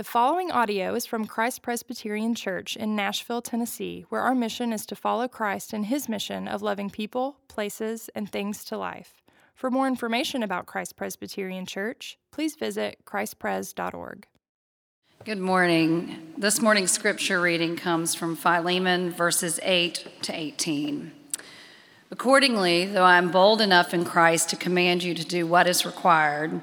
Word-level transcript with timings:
The 0.00 0.04
following 0.04 0.50
audio 0.50 0.94
is 0.94 1.04
from 1.04 1.26
Christ 1.26 1.60
Presbyterian 1.60 2.34
Church 2.34 2.74
in 2.74 2.96
Nashville, 2.96 3.42
Tennessee, 3.42 4.06
where 4.08 4.22
our 4.22 4.34
mission 4.34 4.72
is 4.72 4.86
to 4.86 4.96
follow 4.96 5.28
Christ 5.28 5.74
in 5.74 5.82
his 5.82 6.08
mission 6.08 6.48
of 6.48 6.62
loving 6.62 6.88
people, 6.88 7.36
places, 7.48 8.08
and 8.14 8.26
things 8.32 8.64
to 8.64 8.78
life. 8.78 9.20
For 9.54 9.70
more 9.70 9.86
information 9.86 10.42
about 10.42 10.64
Christ 10.64 10.96
Presbyterian 10.96 11.66
Church, 11.66 12.18
please 12.30 12.54
visit 12.54 13.04
christpres.org. 13.04 14.26
Good 15.26 15.38
morning. 15.38 16.32
This 16.38 16.62
morning's 16.62 16.92
scripture 16.92 17.38
reading 17.38 17.76
comes 17.76 18.14
from 18.14 18.36
Philemon 18.36 19.10
verses 19.10 19.60
8 19.62 20.22
to 20.22 20.34
18. 20.34 21.12
Accordingly, 22.10 22.86
though 22.86 23.04
I 23.04 23.18
am 23.18 23.30
bold 23.30 23.60
enough 23.60 23.92
in 23.92 24.06
Christ 24.06 24.48
to 24.48 24.56
command 24.56 25.02
you 25.02 25.14
to 25.14 25.24
do 25.24 25.46
what 25.46 25.68
is 25.68 25.84
required, 25.84 26.62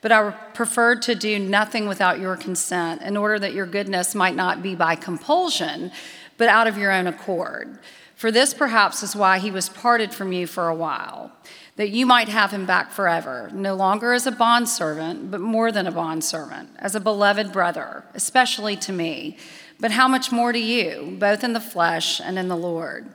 But 0.00 0.12
I 0.12 0.30
preferred 0.30 1.02
to 1.02 1.14
do 1.14 1.38
nothing 1.38 1.88
without 1.88 2.20
your 2.20 2.36
consent 2.36 3.02
in 3.02 3.16
order 3.16 3.38
that 3.38 3.54
your 3.54 3.66
goodness 3.66 4.14
might 4.14 4.36
not 4.36 4.62
be 4.62 4.74
by 4.74 4.94
compulsion, 4.94 5.90
but 6.36 6.48
out 6.48 6.68
of 6.68 6.78
your 6.78 6.92
own 6.92 7.06
accord. 7.06 7.78
For 8.14 8.32
this 8.32 8.52
perhaps 8.52 9.02
is 9.02 9.14
why 9.14 9.38
he 9.38 9.50
was 9.50 9.68
parted 9.68 10.12
from 10.12 10.32
you 10.32 10.46
for 10.46 10.68
a 10.68 10.74
while, 10.74 11.32
that 11.76 11.90
you 11.90 12.04
might 12.04 12.28
have 12.28 12.50
him 12.50 12.66
back 12.66 12.90
forever, 12.90 13.48
no 13.52 13.76
longer 13.76 14.12
as 14.12 14.26
a 14.26 14.32
bondservant, 14.32 15.30
but 15.30 15.40
more 15.40 15.70
than 15.70 15.86
a 15.86 15.92
bondservant, 15.92 16.70
as 16.80 16.96
a 16.96 17.00
beloved 17.00 17.52
brother, 17.52 18.04
especially 18.14 18.74
to 18.74 18.92
me, 18.92 19.36
but 19.78 19.92
how 19.92 20.08
much 20.08 20.32
more 20.32 20.52
to 20.52 20.58
you, 20.58 21.16
both 21.20 21.44
in 21.44 21.52
the 21.52 21.60
flesh 21.60 22.20
and 22.20 22.38
in 22.38 22.48
the 22.48 22.56
Lord. 22.56 23.06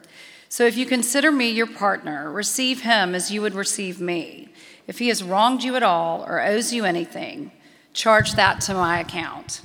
So 0.48 0.66
if 0.66 0.78
you 0.78 0.86
consider 0.86 1.32
me 1.34 1.50
your 1.50 1.68
partner, 1.68 2.32
receive 2.32 2.84
him 2.84 3.14
as 3.14 3.30
you 3.30 3.42
would 3.42 3.56
receive 3.56 4.00
me. 4.00 4.53
If 4.86 5.00
he 5.00 5.08
has 5.08 5.24
wronged 5.24 5.64
you 5.64 5.76
at 5.76 5.84
all 5.84 6.24
or 6.24 6.42
owes 6.42 6.74
you 6.74 6.84
anything, 6.84 7.52
charge 7.94 8.34
that 8.34 8.60
to 8.62 8.74
my 8.74 9.00
account. 9.00 9.62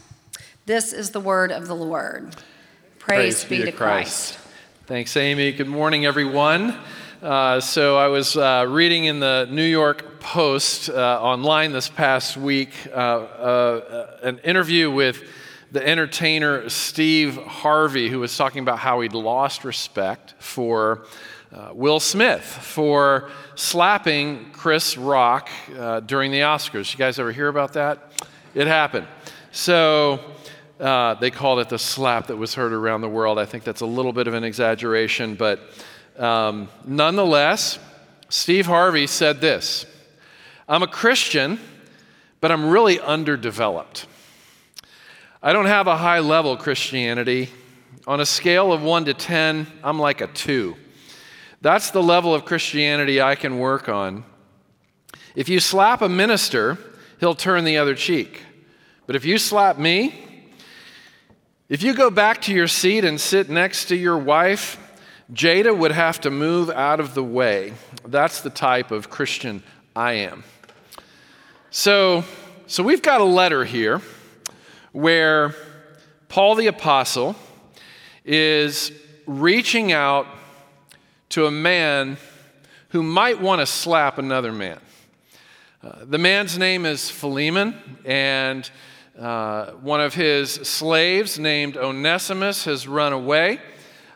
This 0.66 0.92
is 0.92 1.10
the 1.10 1.20
word 1.20 1.50
of 1.50 1.66
the 1.66 1.74
Lord. 1.74 2.36
Praise, 2.98 3.44
Praise 3.44 3.44
be, 3.44 3.64
to 3.64 3.72
Christ. 3.72 4.34
Christ. 4.34 4.38
Thanks, 4.86 5.16
Amy. 5.16 5.50
Good 5.52 5.66
morning, 5.66 6.06
everyone. 6.06 6.76
Uh, 7.20 7.58
so, 7.58 7.96
I 7.96 8.06
was 8.06 8.36
uh, 8.36 8.66
reading 8.68 9.06
in 9.06 9.18
the 9.18 9.48
New 9.50 9.64
York 9.64 10.20
Post 10.20 10.88
uh, 10.88 11.18
online 11.20 11.72
this 11.72 11.88
past 11.88 12.36
week 12.36 12.70
uh, 12.86 12.94
uh, 12.94 14.18
an 14.22 14.38
interview 14.44 14.88
with 14.88 15.24
the 15.72 15.84
entertainer 15.84 16.68
Steve 16.68 17.36
Harvey, 17.38 18.08
who 18.08 18.20
was 18.20 18.36
talking 18.36 18.62
about 18.62 18.78
how 18.78 19.00
he'd 19.00 19.14
lost 19.14 19.64
respect 19.64 20.34
for 20.38 21.06
uh, 21.52 21.70
Will 21.72 22.00
Smith 22.00 22.42
for 22.42 23.30
slapping 23.54 24.50
Chris 24.52 24.98
Rock 24.98 25.48
uh, 25.76 26.00
during 26.00 26.30
the 26.30 26.40
Oscars. 26.40 26.92
You 26.92 26.98
guys 26.98 27.18
ever 27.18 27.32
hear 27.32 27.48
about 27.48 27.72
that? 27.72 28.12
It 28.54 28.66
happened. 28.66 29.06
So 29.50 30.20
uh, 30.78 31.14
they 31.14 31.30
called 31.30 31.60
it 31.60 31.68
the 31.68 31.78
slap 31.78 32.26
that 32.26 32.36
was 32.36 32.54
heard 32.54 32.72
around 32.72 33.00
the 33.00 33.08
world. 33.08 33.38
I 33.38 33.46
think 33.46 33.64
that's 33.64 33.80
a 33.80 33.86
little 33.86 34.12
bit 34.12 34.26
of 34.26 34.34
an 34.34 34.44
exaggeration, 34.44 35.34
but 35.34 35.60
um, 36.18 36.68
nonetheless, 36.84 37.78
Steve 38.28 38.66
Harvey 38.66 39.06
said 39.06 39.40
this 39.40 39.86
I'm 40.68 40.82
a 40.82 40.88
Christian, 40.88 41.58
but 42.40 42.52
I'm 42.52 42.68
really 42.68 43.00
underdeveloped. 43.00 44.06
I 45.42 45.52
don't 45.52 45.66
have 45.66 45.86
a 45.86 45.96
high 45.96 46.18
level 46.18 46.56
Christianity. 46.56 47.48
On 48.06 48.20
a 48.20 48.26
scale 48.26 48.72
of 48.72 48.82
1 48.82 49.04
to 49.06 49.14
10, 49.14 49.66
I'm 49.84 49.98
like 49.98 50.20
a 50.20 50.26
2. 50.28 50.76
That's 51.60 51.90
the 51.90 52.02
level 52.02 52.34
of 52.34 52.44
Christianity 52.44 53.20
I 53.20 53.34
can 53.34 53.58
work 53.58 53.88
on. 53.88 54.24
If 55.34 55.48
you 55.48 55.60
slap 55.60 56.02
a 56.02 56.08
minister, 56.08 56.78
he'll 57.20 57.34
turn 57.34 57.64
the 57.64 57.78
other 57.78 57.94
cheek. 57.94 58.42
But 59.06 59.16
if 59.16 59.24
you 59.24 59.38
slap 59.38 59.78
me, 59.78 60.14
if 61.68 61.82
you 61.82 61.94
go 61.94 62.10
back 62.10 62.42
to 62.42 62.54
your 62.54 62.68
seat 62.68 63.04
and 63.04 63.20
sit 63.20 63.50
next 63.50 63.86
to 63.86 63.96
your 63.96 64.18
wife, 64.18 64.78
Jada 65.32 65.76
would 65.76 65.92
have 65.92 66.20
to 66.22 66.30
move 66.30 66.70
out 66.70 67.00
of 67.00 67.14
the 67.14 67.24
way. 67.24 67.74
That's 68.06 68.40
the 68.40 68.50
type 68.50 68.90
of 68.90 69.10
Christian 69.10 69.62
I 69.94 70.14
am. 70.14 70.44
So, 71.70 72.24
so 72.66 72.82
we've 72.82 73.02
got 73.02 73.20
a 73.20 73.24
letter 73.24 73.64
here 73.64 74.00
where 74.92 75.54
Paul 76.28 76.54
the 76.54 76.68
Apostle 76.68 77.36
is 78.24 78.92
reaching 79.26 79.92
out 79.92 80.26
to 81.38 81.46
a 81.46 81.50
man 81.52 82.16
who 82.88 83.00
might 83.00 83.40
want 83.40 83.60
to 83.60 83.66
slap 83.66 84.18
another 84.18 84.50
man. 84.50 84.80
Uh, 85.84 86.04
the 86.04 86.18
man's 86.18 86.58
name 86.58 86.84
is 86.84 87.08
Philemon, 87.10 87.76
and 88.04 88.68
uh, 89.16 89.66
one 89.74 90.00
of 90.00 90.14
his 90.14 90.50
slaves 90.50 91.38
named 91.38 91.76
Onesimus 91.76 92.64
has 92.64 92.88
run 92.88 93.12
away. 93.12 93.60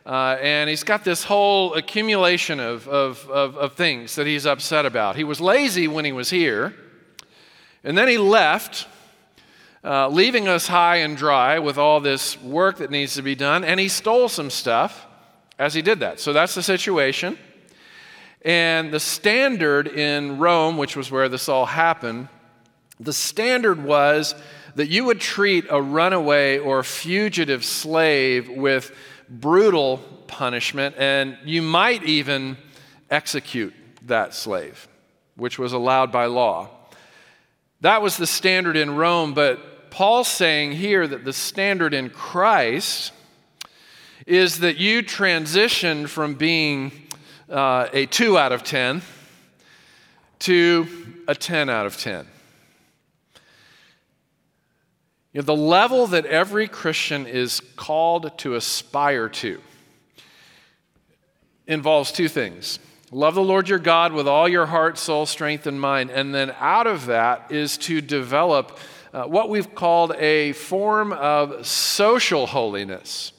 Uh, 0.04 0.36
and 0.42 0.68
he's 0.68 0.82
got 0.82 1.04
this 1.04 1.22
whole 1.22 1.74
accumulation 1.74 2.58
of, 2.58 2.88
of, 2.88 3.30
of, 3.30 3.56
of 3.56 3.74
things 3.74 4.16
that 4.16 4.26
he's 4.26 4.44
upset 4.44 4.84
about. 4.84 5.14
He 5.14 5.22
was 5.22 5.40
lazy 5.40 5.86
when 5.86 6.04
he 6.04 6.10
was 6.10 6.28
here, 6.28 6.74
and 7.84 7.96
then 7.96 8.08
he 8.08 8.18
left, 8.18 8.88
uh, 9.84 10.08
leaving 10.08 10.48
us 10.48 10.66
high 10.66 10.96
and 10.96 11.16
dry 11.16 11.60
with 11.60 11.78
all 11.78 12.00
this 12.00 12.36
work 12.42 12.78
that 12.78 12.90
needs 12.90 13.14
to 13.14 13.22
be 13.22 13.36
done, 13.36 13.62
and 13.62 13.78
he 13.78 13.86
stole 13.86 14.28
some 14.28 14.50
stuff 14.50 15.06
as 15.62 15.74
he 15.74 15.80
did 15.80 16.00
that. 16.00 16.18
So 16.18 16.32
that's 16.32 16.56
the 16.56 16.62
situation. 16.62 17.38
And 18.44 18.92
the 18.92 18.98
standard 18.98 19.86
in 19.86 20.38
Rome, 20.38 20.76
which 20.76 20.96
was 20.96 21.08
where 21.10 21.28
this 21.28 21.48
all 21.48 21.66
happened, 21.66 22.28
the 22.98 23.12
standard 23.12 23.84
was 23.84 24.34
that 24.74 24.88
you 24.88 25.04
would 25.04 25.20
treat 25.20 25.66
a 25.70 25.80
runaway 25.80 26.58
or 26.58 26.82
fugitive 26.82 27.64
slave 27.64 28.48
with 28.48 28.90
brutal 29.28 29.98
punishment, 30.26 30.96
and 30.98 31.38
you 31.44 31.62
might 31.62 32.02
even 32.02 32.56
execute 33.08 33.72
that 34.06 34.34
slave, 34.34 34.88
which 35.36 35.60
was 35.60 35.72
allowed 35.72 36.10
by 36.10 36.26
law. 36.26 36.68
That 37.82 38.02
was 38.02 38.16
the 38.16 38.26
standard 38.26 38.76
in 38.76 38.96
Rome, 38.96 39.32
but 39.32 39.90
Paul's 39.90 40.26
saying 40.26 40.72
here 40.72 41.06
that 41.06 41.24
the 41.24 41.32
standard 41.32 41.94
in 41.94 42.10
Christ 42.10 43.12
is 44.26 44.60
that 44.60 44.76
you 44.76 45.02
transition 45.02 46.06
from 46.06 46.34
being 46.34 46.92
uh, 47.50 47.88
a 47.92 48.06
2 48.06 48.38
out 48.38 48.52
of 48.52 48.62
10 48.62 49.02
to 50.40 50.86
a 51.28 51.34
10 51.34 51.68
out 51.68 51.86
of 51.86 51.96
10. 51.96 52.26
You 55.32 55.40
know, 55.40 55.42
the 55.42 55.56
level 55.56 56.06
that 56.08 56.26
every 56.26 56.68
Christian 56.68 57.26
is 57.26 57.60
called 57.76 58.36
to 58.38 58.54
aspire 58.54 59.28
to 59.28 59.60
involves 61.66 62.12
two 62.12 62.28
things. 62.28 62.78
Love 63.10 63.34
the 63.34 63.42
Lord 63.42 63.68
your 63.68 63.78
God 63.78 64.12
with 64.12 64.26
all 64.26 64.48
your 64.48 64.66
heart, 64.66 64.98
soul, 64.98 65.26
strength, 65.26 65.66
and 65.66 65.80
mind. 65.80 66.10
And 66.10 66.34
then 66.34 66.54
out 66.58 66.86
of 66.86 67.06
that 67.06 67.50
is 67.50 67.78
to 67.78 68.00
develop 68.00 68.78
uh, 69.12 69.24
what 69.24 69.48
we've 69.48 69.74
called 69.74 70.12
a 70.16 70.52
form 70.52 71.12
of 71.12 71.66
social 71.66 72.46
holiness 72.46 73.32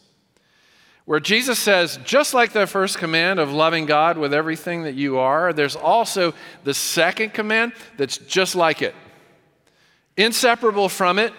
where 1.06 1.20
Jesus 1.20 1.60
says, 1.60 2.00
just 2.06 2.34
like 2.34 2.54
the 2.54 2.66
first 2.66 2.98
command 2.98 3.40
of 3.40 3.52
loving 3.52 3.86
God 3.86 4.18
with 4.18 4.34
everything 4.34 4.84
that 4.84 4.96
you 4.96 5.18
are, 5.20 5.52
there's 5.52 5.76
also 5.76 6.34
the 6.64 6.74
second 6.74 7.34
command 7.34 7.74
that's 7.98 8.18
just 8.18 8.56
like 8.56 8.82
it. 8.82 8.96
Inseparable 10.16 10.88
from 10.88 11.20
it, 11.20 11.34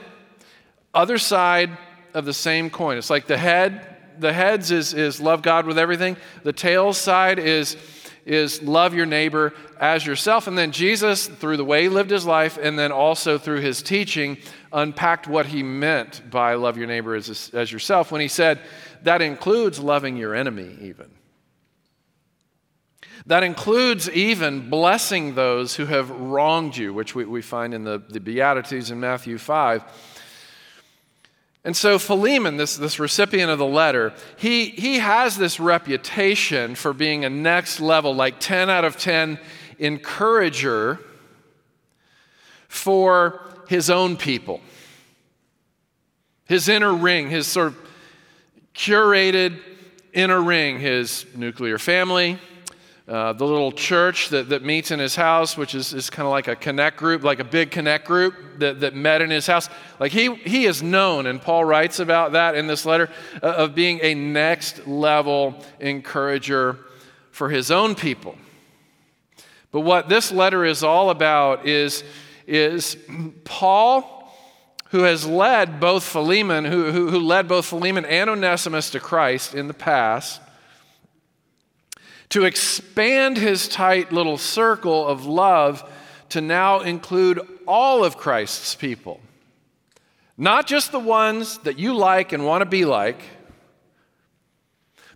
other 0.93 1.17
side 1.17 1.71
of 2.13 2.27
the 2.27 2.35
same 2.35 2.69
coin. 2.69 2.99
It's 2.99 3.11
like 3.11 3.27
the 3.27 3.39
head, 3.39 3.97
the 4.19 4.33
heads 4.33 4.71
is, 4.71 4.93
is 4.93 5.19
love 5.21 5.41
God 5.41 5.67
with 5.67 5.79
everything, 5.79 6.17
the 6.43 6.53
tails 6.53 6.99
side 6.99 7.39
is, 7.39 7.77
is 8.27 8.63
love 8.63 8.95
your 8.95 9.07
neighbor 9.07 9.55
as 9.81 10.05
yourself. 10.05 10.47
And 10.47 10.59
then 10.59 10.73
Jesus, 10.73 11.27
through 11.27 11.57
the 11.57 11.65
way 11.65 11.85
he 11.85 11.89
lived 11.89 12.11
his 12.11 12.27
life, 12.27 12.59
and 12.61 12.79
then 12.79 12.93
also 12.93 13.39
through 13.39 13.61
his 13.61 13.83
teaching, 13.83 14.37
unpacked 14.73 15.27
what 15.27 15.47
he 15.47 15.63
meant 15.63 16.23
by 16.31 16.55
love 16.55 16.77
your 16.77 16.87
neighbor 16.87 17.15
as, 17.15 17.51
as 17.55 17.73
yourself 17.73 18.13
when 18.13 18.21
he 18.21 18.29
said, 18.29 18.61
that 19.05 19.23
includes 19.23 19.79
loving 19.79 20.17
your 20.17 20.35
enemy, 20.35 20.77
even. 20.81 21.11
That 23.27 23.43
includes 23.43 24.11
even 24.11 24.69
blessing 24.69 25.35
those 25.35 25.77
who 25.77 25.87
have 25.87 26.11
wronged 26.11 26.77
you, 26.77 26.93
which 26.93 27.15
we, 27.15 27.25
we 27.25 27.41
find 27.41 27.73
in 27.73 27.85
the, 27.85 28.03
the 28.09 28.21
Beatitudes 28.21 28.91
in 28.91 29.01
Matthew 29.01 29.39
5. 29.39 29.85
And 31.65 31.75
so 31.75 31.99
Philemon, 31.99 32.59
this, 32.59 32.77
this 32.77 32.99
recipient 32.99 33.51
of 33.51 33.59
the 33.59 33.67
letter, 33.67 34.13
he, 34.37 34.67
he 34.67 34.99
has 34.99 35.39
this 35.39 35.59
reputation 35.59 36.75
for 36.75 36.93
being 36.93 37.25
a 37.25 37.31
next 37.31 37.81
level, 37.81 38.15
like 38.15 38.39
10 38.41 38.69
out 38.69 38.85
of 38.85 38.99
10 38.99 39.39
encourager 39.79 40.99
for 42.69 43.41
his 43.69 43.89
own 43.89 44.17
people. 44.17 44.61
His 46.47 46.69
inner 46.69 46.93
ring, 46.93 47.31
his 47.31 47.47
sort 47.47 47.69
of 47.69 47.84
curated 48.75 49.61
inner 50.13 50.43
ring, 50.43 50.79
his 50.79 51.27
nuclear 51.35 51.79
family, 51.79 52.39
uh, 53.07 53.35
the 53.35 53.45
little 53.45 53.71
church 53.71 54.31
that, 54.31 54.49
that 54.49 54.65
meets 54.65 54.91
in 54.91 54.99
his 54.99 55.15
house, 55.15 55.59
which 55.59 55.75
is, 55.75 55.93
is 55.93 56.09
kind 56.09 56.27
of 56.27 56.31
like 56.31 56.49
a 56.49 56.57
connect 56.57 56.97
group, 56.97 57.23
like 57.23 57.39
a 57.39 57.45
big 57.45 57.71
connect 57.71 58.07
group 58.07 58.35
that, 58.59 58.81
that 58.81 58.95
met 58.95 59.21
in 59.21 59.29
his 59.29 59.47
house. 59.47 59.69
Like 60.01 60.11
he, 60.11 60.35
he 60.37 60.65
is 60.65 60.83
known, 60.83 61.27
and 61.27 61.41
Paul 61.41 61.67
writes 61.67 61.99
about 61.99 62.33
that 62.33 62.55
in 62.55 62.67
this 62.67 62.87
letter, 62.87 63.11
uh, 63.43 63.47
of 63.47 63.75
being 63.75 64.01
a 64.03 64.15
next 64.15 64.87
level 64.87 65.55
encourager 65.81 66.79
for 67.31 67.51
his 67.51 67.71
own 67.71 67.95
people. 67.95 68.37
But 69.71 69.81
what 69.81 70.09
this 70.09 70.33
letter 70.33 70.65
is 70.65 70.83
all 70.83 71.11
about 71.11 71.67
is, 71.67 72.05
is 72.47 72.97
Paul, 73.45 74.24
who 74.95 75.03
has 75.03 75.27
led 75.27 75.81
both 75.81 76.05
Philemon, 76.05 76.65
who, 76.65 76.93
who, 76.93 77.11
who 77.11 77.19
led 77.19 77.49
both 77.49 77.67
Philemon 77.67 78.05
and 78.05 78.31
Onesimus 78.31 78.91
to 78.91 79.01
Christ 79.01 79.53
in 79.53 79.67
the 79.67 79.75
past 79.75 80.41
to 82.29 82.45
expand 82.45 83.37
his 83.37 83.67
tight 83.67 84.13
little 84.13 84.39
circle 84.39 85.05
of 85.05 85.27
love 85.27 85.83
to 86.29 86.41
now 86.41 86.79
include 86.79 87.41
all 87.67 88.05
of 88.05 88.17
Christ's 88.17 88.77
people. 88.77 89.19
Not 90.39 90.69
just 90.69 90.93
the 90.93 91.01
ones 91.01 91.59
that 91.65 91.77
you 91.77 91.97
like 91.97 92.33
and 92.33 92.47
want 92.47 92.63
to 92.63 92.67
be 92.67 92.85
like, 92.85 93.21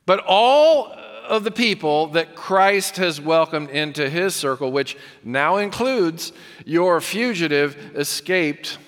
but 0.07 0.25
all 0.27 0.93
of 1.29 1.45
the 1.45 1.53
people 1.53 2.09
that 2.09 2.35
Christ 2.35 2.97
has 2.97 3.21
welcomed 3.21 3.71
into 3.71 4.11
his 4.11 4.35
circle, 4.35 4.73
which 4.73 4.97
now 5.23 5.59
includes 5.59 6.33
your 6.67 7.01
fugitive, 7.01 7.77
escaped 7.95 8.79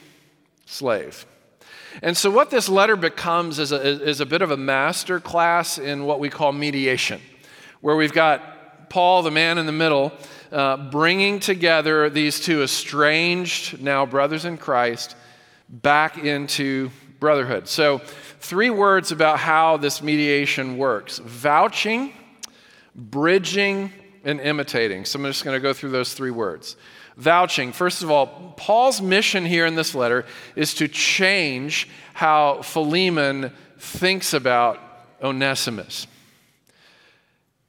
slave. 0.71 1.27
And 2.03 2.17
so, 2.17 2.31
what 2.31 2.51
this 2.51 2.69
letter 2.69 2.97
becomes 2.97 3.59
is 3.59 3.73
a, 3.73 3.81
is 3.81 4.21
a 4.21 4.27
bit 4.27 4.43
of 4.43 4.51
a 4.51 4.57
master 4.57 5.19
class 5.19 5.79
in 5.79 6.05
what 6.05 6.21
we 6.21 6.31
call 6.31 6.53
mediation 6.53 7.21
where 7.81 7.97
we've 7.97 8.13
got 8.13 8.89
Paul, 8.91 9.23
the 9.23 9.31
man 9.31 9.59
in 9.59 9.67
the 9.67 9.73
middle, 9.73 10.13
uh, 10.53 10.77
bringing 10.91 11.41
together 11.41 12.11
these 12.11 12.41
two 12.41 12.63
estranged, 12.63 13.81
now 13.81 14.05
brothers 14.05 14.45
in 14.45 14.59
Christ, 14.59 15.17
back 15.69 16.19
into 16.19 16.91
brotherhood. 17.19 17.69
So, 17.69 17.99
three 18.41 18.71
words 18.71 19.13
about 19.13 19.39
how 19.39 19.77
this 19.77 20.03
mediation 20.03 20.79
works 20.79 21.19
vouching, 21.19 22.13
bridging, 22.95 23.93
and 24.25 24.41
imitating. 24.41 25.05
So, 25.05 25.19
I'm 25.19 25.25
just 25.27 25.45
going 25.45 25.57
to 25.57 25.63
go 25.63 25.73
through 25.73 25.91
those 25.91 26.15
three 26.15 26.31
words. 26.31 26.77
Vouching, 27.17 27.73
first 27.73 28.03
of 28.03 28.11
all, 28.11 28.55
Paul's 28.57 29.01
mission 29.03 29.45
here 29.45 29.67
in 29.67 29.75
this 29.75 29.95
letter 29.95 30.25
is 30.57 30.75
to 30.75 30.89
change 30.89 31.89
how 32.15 32.63
Philemon 32.63 33.53
thinks 33.79 34.33
about 34.33 34.79
Onesimus. 35.23 36.07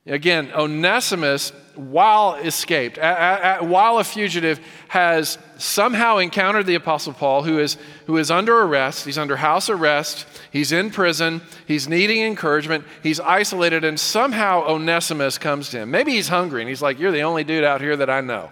Again, 0.07 0.51
Onesimus, 0.55 1.51
while 1.75 2.33
escaped, 2.33 2.97
a, 2.97 3.59
a, 3.59 3.63
while 3.63 3.99
a 3.99 4.03
fugitive, 4.03 4.59
has 4.87 5.37
somehow 5.57 6.17
encountered 6.17 6.65
the 6.65 6.73
Apostle 6.73 7.13
Paul, 7.13 7.43
who 7.43 7.59
is, 7.59 7.77
who 8.07 8.17
is 8.17 8.31
under 8.31 8.61
arrest. 8.61 9.05
He's 9.05 9.19
under 9.19 9.35
house 9.35 9.69
arrest. 9.69 10.25
He's 10.51 10.71
in 10.71 10.89
prison. 10.89 11.41
He's 11.67 11.87
needing 11.87 12.23
encouragement. 12.23 12.83
He's 13.03 13.19
isolated, 13.19 13.83
and 13.83 13.99
somehow 13.99 14.63
Onesimus 14.67 15.37
comes 15.37 15.69
to 15.69 15.79
him. 15.79 15.91
Maybe 15.91 16.13
he's 16.13 16.29
hungry, 16.29 16.61
and 16.61 16.69
he's 16.69 16.81
like, 16.81 16.97
You're 16.97 17.11
the 17.11 17.21
only 17.21 17.43
dude 17.43 17.63
out 17.63 17.79
here 17.79 17.95
that 17.95 18.09
I 18.09 18.21
know. 18.21 18.51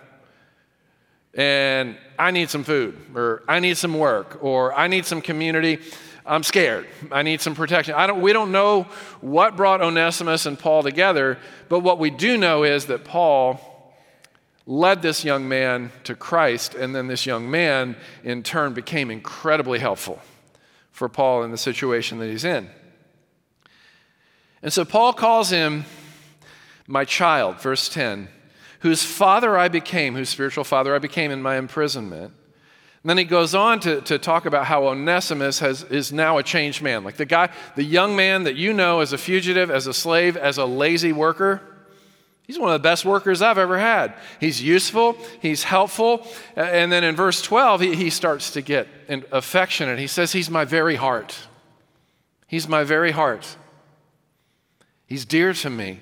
And 1.39 1.95
I 2.17 2.31
need 2.31 2.49
some 2.49 2.65
food, 2.65 2.97
or 3.15 3.43
I 3.47 3.61
need 3.61 3.77
some 3.77 3.97
work, 3.97 4.43
or 4.43 4.77
I 4.77 4.87
need 4.87 5.05
some 5.05 5.21
community. 5.21 5.79
I'm 6.25 6.43
scared. 6.43 6.85
I 7.13 7.23
need 7.23 7.39
some 7.39 7.55
protection. 7.55 7.95
I 7.95 8.07
don't, 8.07 8.19
we 8.19 8.33
don't 8.33 8.51
know 8.51 8.87
what 9.21 9.55
brought 9.55 9.79
Onesimus 9.79 10.45
and 10.45 10.59
Paul 10.59 10.83
together, 10.83 11.37
but 11.69 11.79
what 11.79 11.97
we 11.97 12.09
do 12.09 12.35
know 12.35 12.65
is 12.65 12.87
that 12.87 13.05
Paul 13.05 13.61
led 14.65 15.01
this 15.01 15.23
young 15.23 15.47
man 15.47 15.93
to 16.03 16.13
Christ, 16.13 16.75
and 16.75 16.93
then 16.93 17.07
this 17.07 17.25
young 17.25 17.49
man, 17.49 17.95
in 18.25 18.43
turn, 18.43 18.73
became 18.73 19.09
incredibly 19.09 19.79
helpful 19.79 20.19
for 20.91 21.07
Paul 21.07 21.43
in 21.43 21.51
the 21.51 21.57
situation 21.57 22.19
that 22.19 22.27
he's 22.27 22.43
in. 22.43 22.69
And 24.61 24.73
so 24.73 24.83
Paul 24.83 25.13
calls 25.13 25.51
him 25.51 25.85
my 26.85 27.05
child, 27.05 27.61
verse 27.61 27.87
10, 27.87 28.27
whose 28.79 29.03
father 29.03 29.57
I 29.57 29.67
became, 29.67 30.15
whose 30.15 30.29
spiritual 30.29 30.63
father 30.63 30.95
I 30.95 30.99
became 30.99 31.31
in 31.31 31.41
my 31.41 31.57
imprisonment. 31.57 32.33
And 33.03 33.09
then 33.09 33.17
he 33.17 33.23
goes 33.23 33.55
on 33.55 33.79
to, 33.81 34.01
to 34.01 34.19
talk 34.19 34.45
about 34.45 34.65
how 34.65 34.87
Onesimus 34.87 35.59
has, 35.59 35.83
is 35.83 36.11
now 36.11 36.37
a 36.37 36.43
changed 36.43 36.81
man. 36.81 37.03
Like 37.03 37.15
the 37.15 37.25
guy, 37.25 37.49
the 37.75 37.83
young 37.83 38.15
man 38.15 38.43
that 38.43 38.55
you 38.55 38.73
know 38.73 38.99
as 38.99 39.13
a 39.13 39.17
fugitive, 39.17 39.71
as 39.71 39.87
a 39.87 39.93
slave, 39.93 40.35
as 40.35 40.57
a 40.57 40.65
lazy 40.65 41.13
worker, 41.13 41.61
he's 42.43 42.59
one 42.59 42.69
of 42.69 42.81
the 42.81 42.83
best 42.83 43.05
workers 43.05 43.41
I've 43.41 43.57
ever 43.57 43.79
had. 43.79 44.13
He's 44.41 44.61
useful, 44.61 45.17
he's 45.41 45.63
helpful. 45.63 46.27
And 46.57 46.91
then 46.91 47.05
in 47.05 47.15
verse 47.15 47.41
12, 47.41 47.81
he, 47.81 47.95
he 47.95 48.09
starts 48.09 48.51
to 48.51 48.61
get 48.61 48.87
affectionate. 49.31 49.97
He 49.97 50.07
says, 50.07 50.33
He's 50.33 50.49
my 50.49 50.65
very 50.65 50.95
heart. 50.95 51.37
He's 52.47 52.67
my 52.67 52.83
very 52.83 53.11
heart. 53.11 53.55
He's 55.05 55.23
dear 55.23 55.53
to 55.53 55.69
me. 55.69 55.99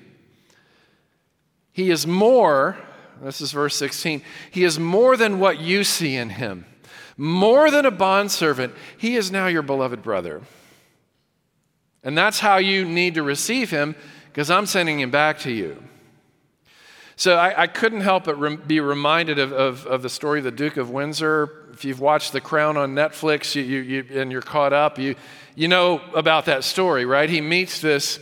He 1.78 1.90
is 1.90 2.06
more, 2.06 2.76
this 3.22 3.40
is 3.40 3.52
verse 3.52 3.76
16, 3.76 4.22
he 4.50 4.64
is 4.64 4.78
more 4.78 5.16
than 5.16 5.38
what 5.38 5.60
you 5.60 5.84
see 5.84 6.16
in 6.16 6.30
him 6.30 6.66
more 7.18 7.68
than 7.72 7.84
a 7.84 7.90
bondservant, 7.90 8.72
he 8.96 9.16
is 9.16 9.30
now 9.30 9.48
your 9.48 9.62
beloved 9.62 10.02
brother. 10.02 10.40
And 12.04 12.16
that's 12.16 12.38
how 12.38 12.58
you 12.58 12.84
need 12.84 13.14
to 13.14 13.24
receive 13.24 13.70
him, 13.70 13.96
because 14.28 14.50
I'm 14.50 14.66
sending 14.66 15.00
him 15.00 15.10
back 15.10 15.40
to 15.40 15.50
you. 15.50 15.82
So 17.16 17.34
I, 17.34 17.62
I 17.62 17.66
couldn't 17.66 18.02
help 18.02 18.24
but 18.24 18.38
re- 18.38 18.56
be 18.56 18.78
reminded 18.78 19.40
of, 19.40 19.52
of, 19.52 19.84
of, 19.86 20.02
the 20.02 20.08
story 20.08 20.38
of 20.38 20.44
the 20.44 20.52
Duke 20.52 20.76
of 20.76 20.90
Windsor. 20.90 21.66
If 21.72 21.84
you've 21.84 21.98
watched 21.98 22.32
The 22.32 22.40
Crown 22.40 22.76
on 22.76 22.94
Netflix 22.94 23.56
you, 23.56 23.62
you, 23.62 23.80
you, 23.80 24.20
and 24.20 24.30
you're 24.30 24.40
caught 24.40 24.72
up, 24.72 24.96
you, 24.96 25.16
you 25.56 25.66
know 25.66 26.00
about 26.14 26.44
that 26.44 26.62
story, 26.62 27.04
right? 27.04 27.28
He 27.28 27.40
meets 27.40 27.80
this, 27.80 28.20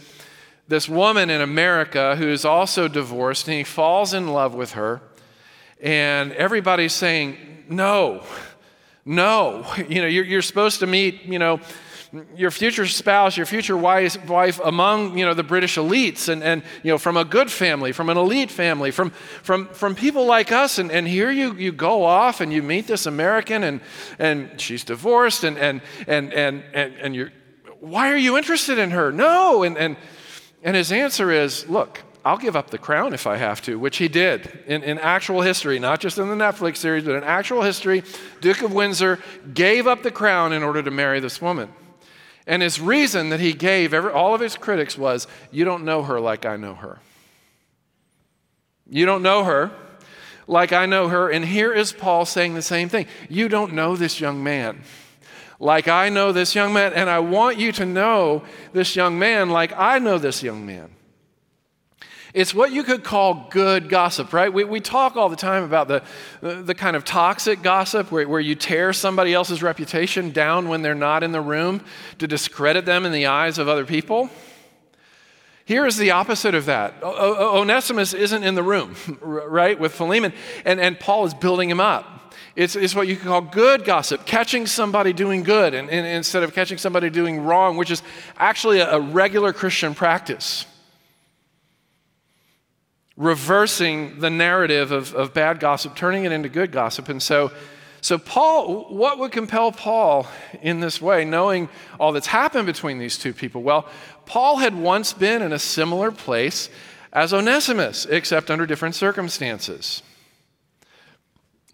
this 0.68 0.88
woman 0.88 1.30
in 1.30 1.40
America 1.40 2.16
who's 2.16 2.44
also 2.44 2.88
divorced, 2.88 3.46
and 3.48 3.56
he 3.56 3.64
falls 3.64 4.12
in 4.12 4.28
love 4.28 4.54
with 4.54 4.72
her. 4.72 5.00
And 5.80 6.32
everybody's 6.32 6.92
saying, 6.92 7.64
No, 7.68 8.22
no. 9.04 9.64
You 9.88 10.02
know, 10.02 10.08
you're, 10.08 10.24
you're 10.24 10.42
supposed 10.42 10.80
to 10.80 10.86
meet, 10.86 11.24
you 11.24 11.38
know, 11.38 11.60
your 12.36 12.50
future 12.50 12.86
spouse, 12.86 13.36
your 13.36 13.46
future 13.46 13.76
wife, 13.76 14.28
wife 14.28 14.60
among, 14.64 15.18
you 15.18 15.24
know, 15.24 15.34
the 15.34 15.42
British 15.42 15.76
elites 15.76 16.28
and, 16.28 16.42
and, 16.42 16.62
you 16.82 16.90
know, 16.90 16.98
from 16.98 17.16
a 17.16 17.24
good 17.24 17.50
family, 17.50 17.92
from 17.92 18.08
an 18.08 18.16
elite 18.16 18.50
family, 18.50 18.90
from, 18.90 19.10
from, 19.42 19.68
from 19.68 19.94
people 19.94 20.24
like 20.24 20.52
us. 20.52 20.78
And, 20.78 20.90
and 20.90 21.06
here 21.06 21.30
you, 21.30 21.54
you 21.54 21.72
go 21.72 22.04
off 22.04 22.40
and 22.40 22.52
you 22.52 22.62
meet 22.62 22.86
this 22.86 23.06
American 23.06 23.64
and, 23.64 23.80
and 24.18 24.60
she's 24.60 24.84
divorced 24.84 25.44
and, 25.44 25.58
and, 25.58 25.82
and, 26.06 26.32
and, 26.32 26.64
and, 26.72 26.94
and 26.94 27.14
you're, 27.14 27.32
why 27.80 28.10
are 28.12 28.16
you 28.16 28.38
interested 28.38 28.78
in 28.78 28.92
her? 28.92 29.12
No. 29.12 29.62
And, 29.62 29.76
and, 29.76 29.96
and 30.66 30.74
his 30.74 30.90
answer 30.90 31.30
is, 31.30 31.68
look, 31.68 32.02
I'll 32.24 32.38
give 32.38 32.56
up 32.56 32.70
the 32.70 32.78
crown 32.78 33.14
if 33.14 33.28
I 33.28 33.36
have 33.36 33.62
to, 33.62 33.78
which 33.78 33.98
he 33.98 34.08
did 34.08 34.64
in, 34.66 34.82
in 34.82 34.98
actual 34.98 35.42
history, 35.42 35.78
not 35.78 36.00
just 36.00 36.18
in 36.18 36.28
the 36.28 36.34
Netflix 36.34 36.78
series, 36.78 37.04
but 37.04 37.14
in 37.14 37.22
actual 37.22 37.62
history. 37.62 38.02
Duke 38.40 38.62
of 38.62 38.72
Windsor 38.72 39.20
gave 39.54 39.86
up 39.86 40.02
the 40.02 40.10
crown 40.10 40.52
in 40.52 40.64
order 40.64 40.82
to 40.82 40.90
marry 40.90 41.20
this 41.20 41.40
woman. 41.40 41.68
And 42.48 42.62
his 42.62 42.80
reason 42.80 43.28
that 43.28 43.38
he 43.38 43.52
gave 43.52 43.94
every, 43.94 44.10
all 44.10 44.34
of 44.34 44.40
his 44.40 44.56
critics 44.56 44.98
was, 44.98 45.28
You 45.52 45.64
don't 45.64 45.84
know 45.84 46.02
her 46.02 46.18
like 46.18 46.44
I 46.44 46.56
know 46.56 46.74
her. 46.74 46.98
You 48.90 49.06
don't 49.06 49.22
know 49.22 49.44
her 49.44 49.70
like 50.48 50.72
I 50.72 50.86
know 50.86 51.06
her. 51.06 51.30
And 51.30 51.44
here 51.44 51.72
is 51.72 51.92
Paul 51.92 52.24
saying 52.24 52.54
the 52.54 52.62
same 52.62 52.88
thing. 52.88 53.06
You 53.28 53.48
don't 53.48 53.72
know 53.72 53.94
this 53.94 54.20
young 54.20 54.42
man 54.42 54.82
like 55.58 55.88
I 55.88 56.08
know 56.08 56.32
this 56.32 56.54
young 56.54 56.72
man, 56.72 56.92
and 56.92 57.08
I 57.08 57.18
want 57.20 57.58
you 57.58 57.72
to 57.72 57.86
know 57.86 58.42
this 58.72 58.94
young 58.96 59.18
man 59.18 59.50
like 59.50 59.72
I 59.76 59.98
know 59.98 60.18
this 60.18 60.42
young 60.42 60.66
man. 60.66 60.90
It's 62.36 62.52
what 62.52 62.70
you 62.70 62.82
could 62.82 63.02
call 63.02 63.48
good 63.50 63.88
gossip, 63.88 64.34
right? 64.34 64.52
We, 64.52 64.64
we 64.64 64.78
talk 64.78 65.16
all 65.16 65.30
the 65.30 65.36
time 65.36 65.64
about 65.64 65.88
the, 65.88 66.02
the, 66.42 66.74
kind 66.74 66.94
of 66.94 67.02
toxic 67.02 67.62
gossip 67.62 68.12
where, 68.12 68.28
where 68.28 68.40
you 68.40 68.54
tear 68.54 68.92
somebody 68.92 69.32
else's 69.32 69.62
reputation 69.62 70.32
down 70.32 70.68
when 70.68 70.82
they're 70.82 70.94
not 70.94 71.22
in 71.22 71.32
the 71.32 71.40
room 71.40 71.80
to 72.18 72.26
discredit 72.26 72.84
them 72.84 73.06
in 73.06 73.12
the 73.12 73.24
eyes 73.24 73.56
of 73.56 73.68
other 73.68 73.86
people. 73.86 74.28
Here 75.64 75.86
is 75.86 75.96
the 75.96 76.10
opposite 76.10 76.54
of 76.54 76.66
that. 76.66 76.96
O- 77.02 77.14
o- 77.14 77.60
Onesimus 77.62 78.12
isn't 78.12 78.44
in 78.44 78.54
the 78.54 78.62
room, 78.62 78.94
right, 79.22 79.80
with 79.80 79.92
Philemon, 79.92 80.34
and, 80.66 80.78
and 80.78 81.00
Paul 81.00 81.24
is 81.24 81.32
building 81.32 81.70
him 81.70 81.80
up. 81.80 82.25
It's, 82.56 82.74
it's 82.74 82.94
what 82.94 83.06
you 83.06 83.16
can 83.16 83.26
call 83.26 83.42
good 83.42 83.84
gossip, 83.84 84.24
catching 84.24 84.66
somebody 84.66 85.12
doing 85.12 85.42
good 85.42 85.74
and, 85.74 85.90
and 85.90 86.06
instead 86.06 86.42
of 86.42 86.54
catching 86.54 86.78
somebody 86.78 87.10
doing 87.10 87.44
wrong, 87.44 87.76
which 87.76 87.90
is 87.90 88.02
actually 88.38 88.80
a, 88.80 88.92
a 88.92 89.00
regular 89.00 89.52
Christian 89.52 89.94
practice. 89.94 90.64
Reversing 93.14 94.20
the 94.20 94.30
narrative 94.30 94.90
of, 94.90 95.14
of 95.14 95.34
bad 95.34 95.60
gossip, 95.60 95.94
turning 95.94 96.24
it 96.24 96.32
into 96.32 96.48
good 96.48 96.72
gossip. 96.72 97.10
And 97.10 97.22
so, 97.22 97.52
so, 98.00 98.18
Paul, 98.18 98.84
what 98.84 99.18
would 99.18 99.32
compel 99.32 99.70
Paul 99.70 100.26
in 100.62 100.80
this 100.80 101.00
way, 101.00 101.24
knowing 101.24 101.68
all 102.00 102.12
that's 102.12 102.28
happened 102.28 102.66
between 102.66 102.98
these 102.98 103.18
two 103.18 103.34
people? 103.34 103.62
Well, 103.62 103.86
Paul 104.24 104.58
had 104.58 104.74
once 104.74 105.12
been 105.12 105.42
in 105.42 105.52
a 105.52 105.58
similar 105.58 106.10
place 106.10 106.70
as 107.12 107.34
Onesimus, 107.34 108.06
except 108.06 108.50
under 108.50 108.64
different 108.64 108.94
circumstances. 108.94 110.02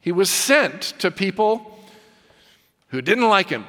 He 0.02 0.10
was 0.10 0.28
sent 0.28 0.82
to 0.98 1.12
people 1.12 1.78
who 2.88 3.00
didn't 3.00 3.28
like 3.28 3.48
him. 3.48 3.64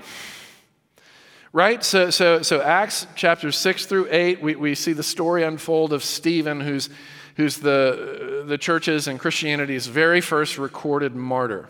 Right? 1.53 1.83
So, 1.83 2.09
so, 2.09 2.41
so 2.41 2.59
Acts 2.59 3.05
chapter 3.15 3.51
6 3.51 3.85
through 3.85 4.07
8, 4.09 4.41
we, 4.41 4.55
we 4.55 4.73
see 4.73 4.93
the 4.93 5.03
story 5.03 5.43
unfold 5.43 5.93
of 5.93 6.03
Stephen, 6.03 6.59
who's, 6.59 6.89
who's 7.35 7.57
the, 7.57 8.43
the 8.47 8.57
church's 8.57 9.07
and 9.07 9.19
Christianity's 9.19 9.85
very 9.85 10.21
first 10.21 10.57
recorded 10.57 11.15
martyr. 11.15 11.69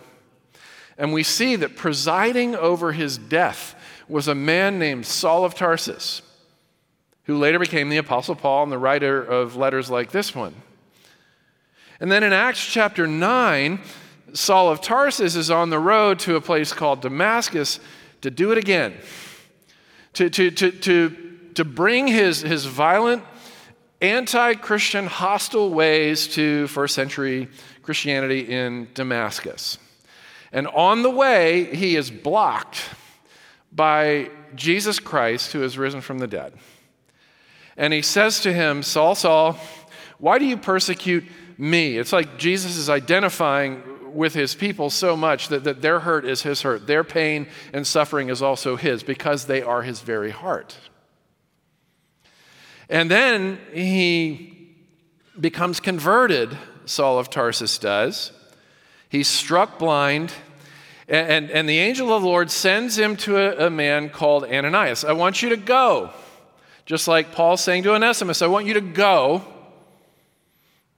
And 0.98 1.12
we 1.12 1.24
see 1.24 1.58
that 1.58 1.76
presiding 1.76 2.56
over 2.56 2.94
his 2.94 3.18
death 3.18 3.76
was 4.08 4.30
a 4.30 4.36
man 4.36 4.80
named 4.80 5.06
Saul 5.06 5.44
of 5.44 5.56
Tarsus, 5.56 6.22
who 7.26 7.38
later 7.38 7.60
became 7.60 7.90
the 7.90 7.98
Apostle 7.98 8.36
Paul 8.36 8.64
and 8.64 8.72
the 8.72 8.78
writer 8.78 9.22
of 9.22 9.58
letters 9.58 9.90
like 9.90 10.12
this 10.12 10.34
one. 10.34 10.56
And 12.00 12.10
then 12.10 12.24
in 12.24 12.32
Acts 12.32 12.66
chapter 12.66 13.06
9, 13.06 13.82
Saul 14.34 14.70
of 14.70 14.82
Tarsus 14.82 15.36
is 15.36 15.52
on 15.52 15.70
the 15.70 15.80
road 15.80 16.20
to 16.20 16.36
a 16.36 16.42
place 16.42 16.74
called 16.74 17.02
Damascus 17.02 17.80
to 18.22 18.32
do 18.32 18.52
it 18.52 18.58
again, 18.58 18.94
to, 20.14 20.30
to, 20.30 20.50
to, 20.52 20.72
to, 20.72 21.40
to 21.56 21.66
bring 21.66 22.08
his, 22.08 22.42
his 22.42 22.66
violent, 22.66 23.24
anti 24.02 24.56
Christian, 24.56 25.06
hostile 25.06 25.70
ways 25.70 26.28
to 26.30 26.68
first 26.68 26.96
century 26.96 27.48
Christianity 27.84 28.52
in 28.52 28.88
Damascus. 28.94 29.78
And 30.52 30.68
on 30.68 31.02
the 31.02 31.10
way, 31.10 31.76
he 31.76 31.96
is 31.96 32.12
blocked 32.12 32.90
by 33.72 34.30
Jesus 34.56 35.00
Christ, 35.00 35.52
who 35.52 35.62
has 35.62 35.78
risen 35.78 36.02
from 36.02 36.20
the 36.20 36.28
dead. 36.28 36.54
And 37.76 37.92
he 37.92 38.02
says 38.02 38.42
to 38.42 38.54
him, 38.54 38.84
Saul, 38.84 39.16
Saul, 39.16 39.58
why 40.20 40.38
do 40.38 40.46
you 40.46 40.58
persecute 40.58 41.24
me? 41.58 41.98
It's 41.98 42.14
like 42.14 42.38
Jesus 42.38 42.78
is 42.78 42.90
identifying 42.90 43.82
with 44.14 44.34
his 44.34 44.56
people 44.56 44.90
so 44.90 45.16
much 45.16 45.48
that, 45.50 45.64
that 45.64 45.82
their 45.82 46.00
hurt 46.00 46.26
is 46.26 46.44
his 46.44 46.62
hurt. 46.62 46.88
Their 46.88 47.04
pain 47.04 47.48
and 47.74 47.86
suffering 47.86 48.30
is 48.30 48.42
also 48.42 48.76
his 48.76 49.04
because 49.04 49.46
they 49.46 49.62
are 49.62 49.82
his 49.82 50.02
very 50.02 50.32
heart. 50.32 50.78
And 52.90 53.10
then 53.10 53.60
he 53.74 54.76
becomes 55.40 55.80
converted, 55.80 56.58
Saul 56.86 57.18
of 57.18 57.30
Tarsus 57.30 57.78
does. 57.78 58.32
He's 59.10 59.28
struck 59.28 59.80
blind, 59.80 60.34
and, 61.08 61.28
and, 61.28 61.52
and 61.52 61.70
the 61.70 61.80
angel 61.80 62.14
of 62.14 62.22
the 62.22 62.28
Lord 62.28 62.52
sends 62.52 62.98
him 62.98 63.16
to 63.18 63.38
a, 63.38 63.68
a 63.68 63.70
man 63.70 64.10
called 64.10 64.44
Ananias. 64.44 65.04
I 65.04 65.14
want 65.14 65.42
you 65.42 65.50
to 65.50 65.58
go. 65.58 66.12
Just 66.86 67.08
like 67.08 67.32
Paul 67.32 67.56
saying 67.58 67.84
to 67.84 67.94
Onesimus, 67.94 68.42
I 68.42 68.48
want 68.48 68.66
you 68.66 68.74
to 68.74 68.82
go 68.82 69.53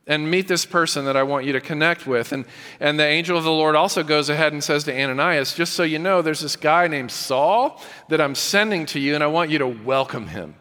and 0.08 0.30
meet 0.30 0.48
this 0.48 0.66
person 0.66 1.06
that 1.06 1.18
I 1.18 1.24
want 1.24 1.46
you 1.46 1.54
to 1.54 1.62
connect 1.62 2.06
with. 2.06 2.32
And, 2.32 2.46
and 2.80 3.00
the 3.00 3.06
angel 3.06 3.38
of 3.38 3.44
the 3.44 3.52
Lord 3.52 3.76
also 3.76 4.04
goes 4.04 4.30
ahead 4.30 4.54
and 4.54 4.64
says 4.64 4.84
to 4.84 4.94
Ananias, 4.94 5.54
Just 5.54 5.74
so 5.74 5.84
you 5.84 5.98
know, 5.98 6.22
there's 6.22 6.42
this 6.42 6.56
guy 6.56 6.88
named 6.88 7.12
Saul 7.12 7.82
that 8.10 8.22
I'm 8.22 8.36
sending 8.36 8.86
to 8.88 9.00
you, 9.00 9.16
and 9.16 9.24
I 9.24 9.28
want 9.28 9.50
you 9.50 9.58
to 9.60 9.68
welcome 9.68 10.28
him. 10.28 10.56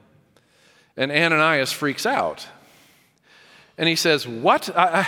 And 0.96 1.12
Ananias 1.12 1.72
freaks 1.72 2.06
out. 2.06 2.46
And 3.76 3.88
he 3.88 3.96
says, 3.96 4.26
What? 4.26 4.74
I, 4.74 5.06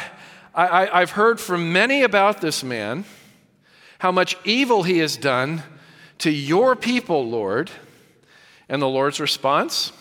I, 0.54 1.00
I've 1.00 1.10
heard 1.10 1.40
from 1.40 1.72
many 1.72 2.02
about 2.02 2.40
this 2.40 2.62
man, 2.62 3.04
how 3.98 4.12
much 4.12 4.36
evil 4.44 4.82
he 4.82 4.98
has 4.98 5.16
done 5.16 5.62
to 6.18 6.30
your 6.30 6.76
people, 6.76 7.28
Lord. 7.28 7.70
And 8.68 8.82
the 8.82 8.88
Lord's 8.88 9.20
response, 9.20 9.92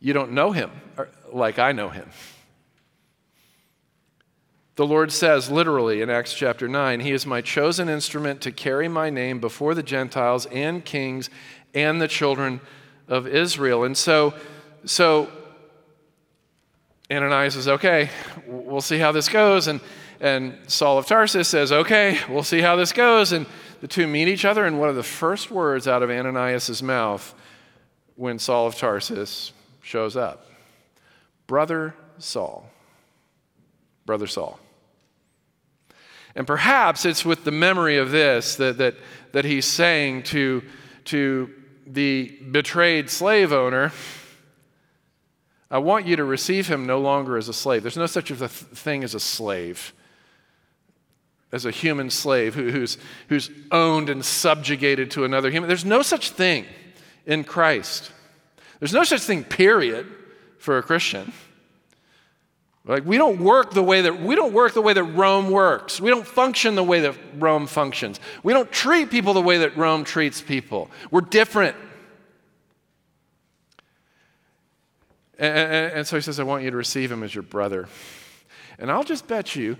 You 0.00 0.12
don't 0.12 0.32
know 0.32 0.50
him 0.50 0.70
like 1.32 1.60
I 1.60 1.70
know 1.70 1.88
him. 1.88 2.08
The 4.76 4.86
Lord 4.86 5.12
says 5.12 5.50
literally 5.50 6.00
in 6.00 6.08
Acts 6.08 6.32
chapter 6.32 6.68
9, 6.68 7.00
He 7.00 7.12
is 7.12 7.26
my 7.26 7.40
chosen 7.40 7.88
instrument 7.88 8.40
to 8.42 8.52
carry 8.52 8.88
my 8.88 9.10
name 9.10 9.40
before 9.40 9.74
the 9.74 9.82
Gentiles 9.82 10.46
and 10.46 10.84
kings 10.84 11.28
and 11.74 12.00
the 12.00 12.08
children 12.08 12.60
of 13.08 13.26
Israel. 13.26 13.84
And 13.84 13.96
so, 13.96 14.34
so 14.84 15.30
Ananias 17.10 17.54
says, 17.54 17.68
okay, 17.68 18.08
we'll 18.46 18.80
see 18.80 18.98
how 18.98 19.12
this 19.12 19.28
goes. 19.28 19.66
And, 19.66 19.80
and 20.20 20.56
Saul 20.68 20.98
of 20.98 21.06
Tarsus 21.06 21.48
says, 21.48 21.72
okay, 21.72 22.18
we'll 22.28 22.44
see 22.44 22.60
how 22.60 22.76
this 22.76 22.92
goes. 22.92 23.32
And 23.32 23.46
the 23.80 23.88
two 23.88 24.06
meet 24.06 24.28
each 24.28 24.44
other, 24.44 24.64
and 24.64 24.78
one 24.78 24.88
of 24.88 24.96
the 24.96 25.02
first 25.02 25.50
words 25.50 25.88
out 25.88 26.02
of 26.02 26.10
Ananias' 26.10 26.82
mouth 26.82 27.34
when 28.14 28.38
Saul 28.38 28.66
of 28.66 28.76
Tarsus 28.76 29.52
shows 29.82 30.16
up 30.16 30.46
Brother 31.46 31.94
Saul. 32.18 32.68
Brother 34.10 34.26
Saul. 34.26 34.58
And 36.34 36.44
perhaps 36.44 37.06
it's 37.06 37.24
with 37.24 37.44
the 37.44 37.52
memory 37.52 37.96
of 37.96 38.10
this 38.10 38.56
that, 38.56 38.78
that, 38.78 38.96
that 39.30 39.44
he's 39.44 39.64
saying 39.64 40.24
to, 40.24 40.64
to 41.04 41.48
the 41.86 42.36
betrayed 42.50 43.08
slave 43.08 43.52
owner, 43.52 43.92
I 45.70 45.78
want 45.78 46.06
you 46.06 46.16
to 46.16 46.24
receive 46.24 46.66
him 46.66 46.86
no 46.86 46.98
longer 46.98 47.36
as 47.36 47.48
a 47.48 47.52
slave. 47.52 47.82
There's 47.82 47.96
no 47.96 48.06
such 48.06 48.32
a 48.32 48.48
thing 48.48 49.04
as 49.04 49.14
a 49.14 49.20
slave, 49.20 49.92
as 51.52 51.64
a 51.64 51.70
human 51.70 52.10
slave 52.10 52.56
who, 52.56 52.72
who's, 52.72 52.98
who's 53.28 53.48
owned 53.70 54.08
and 54.08 54.24
subjugated 54.24 55.12
to 55.12 55.24
another 55.24 55.52
human. 55.52 55.68
There's 55.68 55.84
no 55.84 56.02
such 56.02 56.30
thing 56.30 56.66
in 57.26 57.44
Christ. 57.44 58.10
There's 58.80 58.92
no 58.92 59.04
such 59.04 59.20
thing, 59.20 59.44
period, 59.44 60.08
for 60.58 60.78
a 60.78 60.82
Christian. 60.82 61.32
Like 62.90 63.06
we 63.06 63.18
don't 63.18 63.38
work 63.40 63.70
the 63.70 63.84
way 63.84 64.00
that 64.00 64.20
we 64.20 64.34
don't 64.34 64.52
work 64.52 64.74
the 64.74 64.82
way 64.82 64.92
that 64.92 65.04
Rome 65.04 65.48
works. 65.48 66.00
We 66.00 66.10
don't 66.10 66.26
function 66.26 66.74
the 66.74 66.82
way 66.82 66.98
that 67.00 67.14
Rome 67.38 67.68
functions. 67.68 68.18
We 68.42 68.52
don't 68.52 68.70
treat 68.72 69.10
people 69.10 69.32
the 69.32 69.40
way 69.40 69.58
that 69.58 69.76
Rome 69.76 70.02
treats 70.02 70.40
people. 70.42 70.90
We're 71.12 71.20
different. 71.20 71.76
And, 75.38 75.56
and, 75.56 75.92
and 75.92 76.06
so 76.06 76.16
he 76.16 76.22
says, 76.22 76.40
I 76.40 76.42
want 76.42 76.64
you 76.64 76.72
to 76.72 76.76
receive 76.76 77.12
him 77.12 77.22
as 77.22 77.32
your 77.32 77.44
brother. 77.44 77.88
And 78.76 78.90
I'll 78.90 79.04
just 79.04 79.28
bet 79.28 79.54
you 79.54 79.76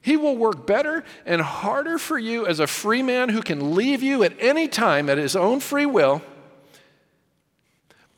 he 0.00 0.16
will 0.16 0.36
work 0.36 0.64
better 0.64 1.02
and 1.26 1.42
harder 1.42 1.98
for 1.98 2.16
you 2.16 2.46
as 2.46 2.60
a 2.60 2.68
free 2.68 3.02
man 3.02 3.30
who 3.30 3.42
can 3.42 3.74
leave 3.74 4.00
you 4.00 4.22
at 4.22 4.32
any 4.38 4.68
time 4.68 5.10
at 5.10 5.18
his 5.18 5.34
own 5.34 5.58
free 5.58 5.86
will, 5.86 6.22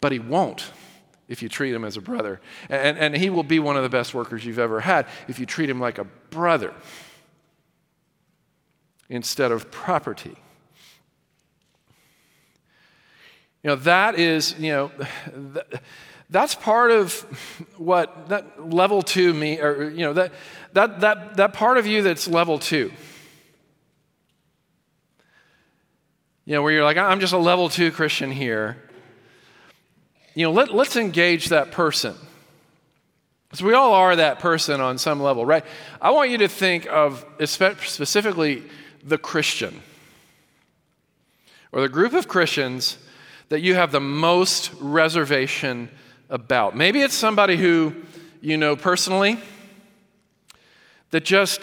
but 0.02 0.12
he 0.12 0.18
won't 0.18 0.72
if 1.28 1.42
you 1.42 1.48
treat 1.48 1.74
him 1.74 1.84
as 1.84 1.96
a 1.96 2.00
brother. 2.00 2.40
And, 2.68 2.98
and 2.98 3.16
he 3.16 3.30
will 3.30 3.42
be 3.42 3.58
one 3.58 3.76
of 3.76 3.82
the 3.82 3.88
best 3.88 4.14
workers 4.14 4.44
you've 4.44 4.58
ever 4.58 4.80
had 4.80 5.06
if 5.28 5.38
you 5.38 5.46
treat 5.46 5.68
him 5.68 5.80
like 5.80 5.98
a 5.98 6.04
brother 6.30 6.72
instead 9.08 9.52
of 9.52 9.70
property. 9.70 10.36
You 13.62 13.70
know, 13.70 13.76
that 13.76 14.18
is, 14.18 14.54
you 14.58 14.70
know, 14.70 14.90
that, 15.34 15.82
that's 16.30 16.54
part 16.54 16.92
of 16.92 17.12
what 17.76 18.28
that 18.28 18.70
level 18.72 19.02
two 19.02 19.34
me, 19.34 19.60
or, 19.60 19.90
you 19.90 20.00
know, 20.00 20.12
that, 20.12 20.32
that, 20.72 21.00
that, 21.00 21.36
that 21.36 21.52
part 21.52 21.78
of 21.78 21.86
you 21.86 22.02
that's 22.02 22.28
level 22.28 22.58
two. 22.58 22.92
You 26.44 26.54
know, 26.54 26.62
where 26.62 26.72
you're 26.72 26.84
like, 26.84 26.96
I'm 26.96 27.18
just 27.18 27.32
a 27.32 27.38
level 27.38 27.68
two 27.68 27.90
Christian 27.90 28.30
here 28.30 28.76
you 30.36 30.44
know, 30.44 30.52
let, 30.52 30.72
let's 30.72 30.96
engage 30.96 31.48
that 31.48 31.72
person. 31.72 32.14
So 33.54 33.64
we 33.64 33.72
all 33.72 33.94
are 33.94 34.14
that 34.16 34.38
person 34.38 34.82
on 34.82 34.98
some 34.98 35.22
level, 35.22 35.46
right? 35.46 35.64
I 35.98 36.10
want 36.10 36.30
you 36.30 36.36
to 36.38 36.48
think 36.48 36.86
of 36.86 37.24
specifically 37.40 38.62
the 39.02 39.16
Christian 39.16 39.80
or 41.72 41.80
the 41.80 41.88
group 41.88 42.12
of 42.12 42.28
Christians 42.28 42.98
that 43.48 43.60
you 43.60 43.76
have 43.76 43.92
the 43.92 44.00
most 44.00 44.72
reservation 44.78 45.88
about. 46.28 46.76
Maybe 46.76 47.00
it's 47.00 47.14
somebody 47.14 47.56
who 47.56 47.94
you 48.42 48.58
know 48.58 48.76
personally 48.76 49.38
that 51.12 51.24
just 51.24 51.62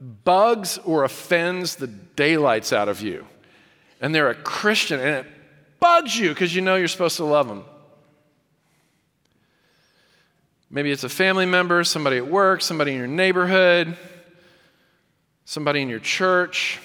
bugs 0.00 0.78
or 0.78 1.04
offends 1.04 1.76
the 1.76 1.88
daylights 1.88 2.72
out 2.72 2.88
of 2.88 3.02
you. 3.02 3.26
And 4.00 4.14
they're 4.14 4.30
a 4.30 4.34
Christian 4.34 4.98
and 4.98 5.10
it 5.10 5.26
bugs 5.78 6.18
you 6.18 6.30
because 6.30 6.54
you 6.54 6.62
know 6.62 6.76
you're 6.76 6.88
supposed 6.88 7.18
to 7.18 7.26
love 7.26 7.48
them. 7.48 7.64
Maybe 10.70 10.90
it's 10.90 11.04
a 11.04 11.08
family 11.08 11.46
member, 11.46 11.82
somebody 11.84 12.18
at 12.18 12.28
work, 12.28 12.60
somebody 12.60 12.92
in 12.92 12.98
your 12.98 13.06
neighborhood, 13.06 13.96
somebody 15.44 15.80
in 15.80 15.88
your 15.88 15.98
church. 15.98 16.78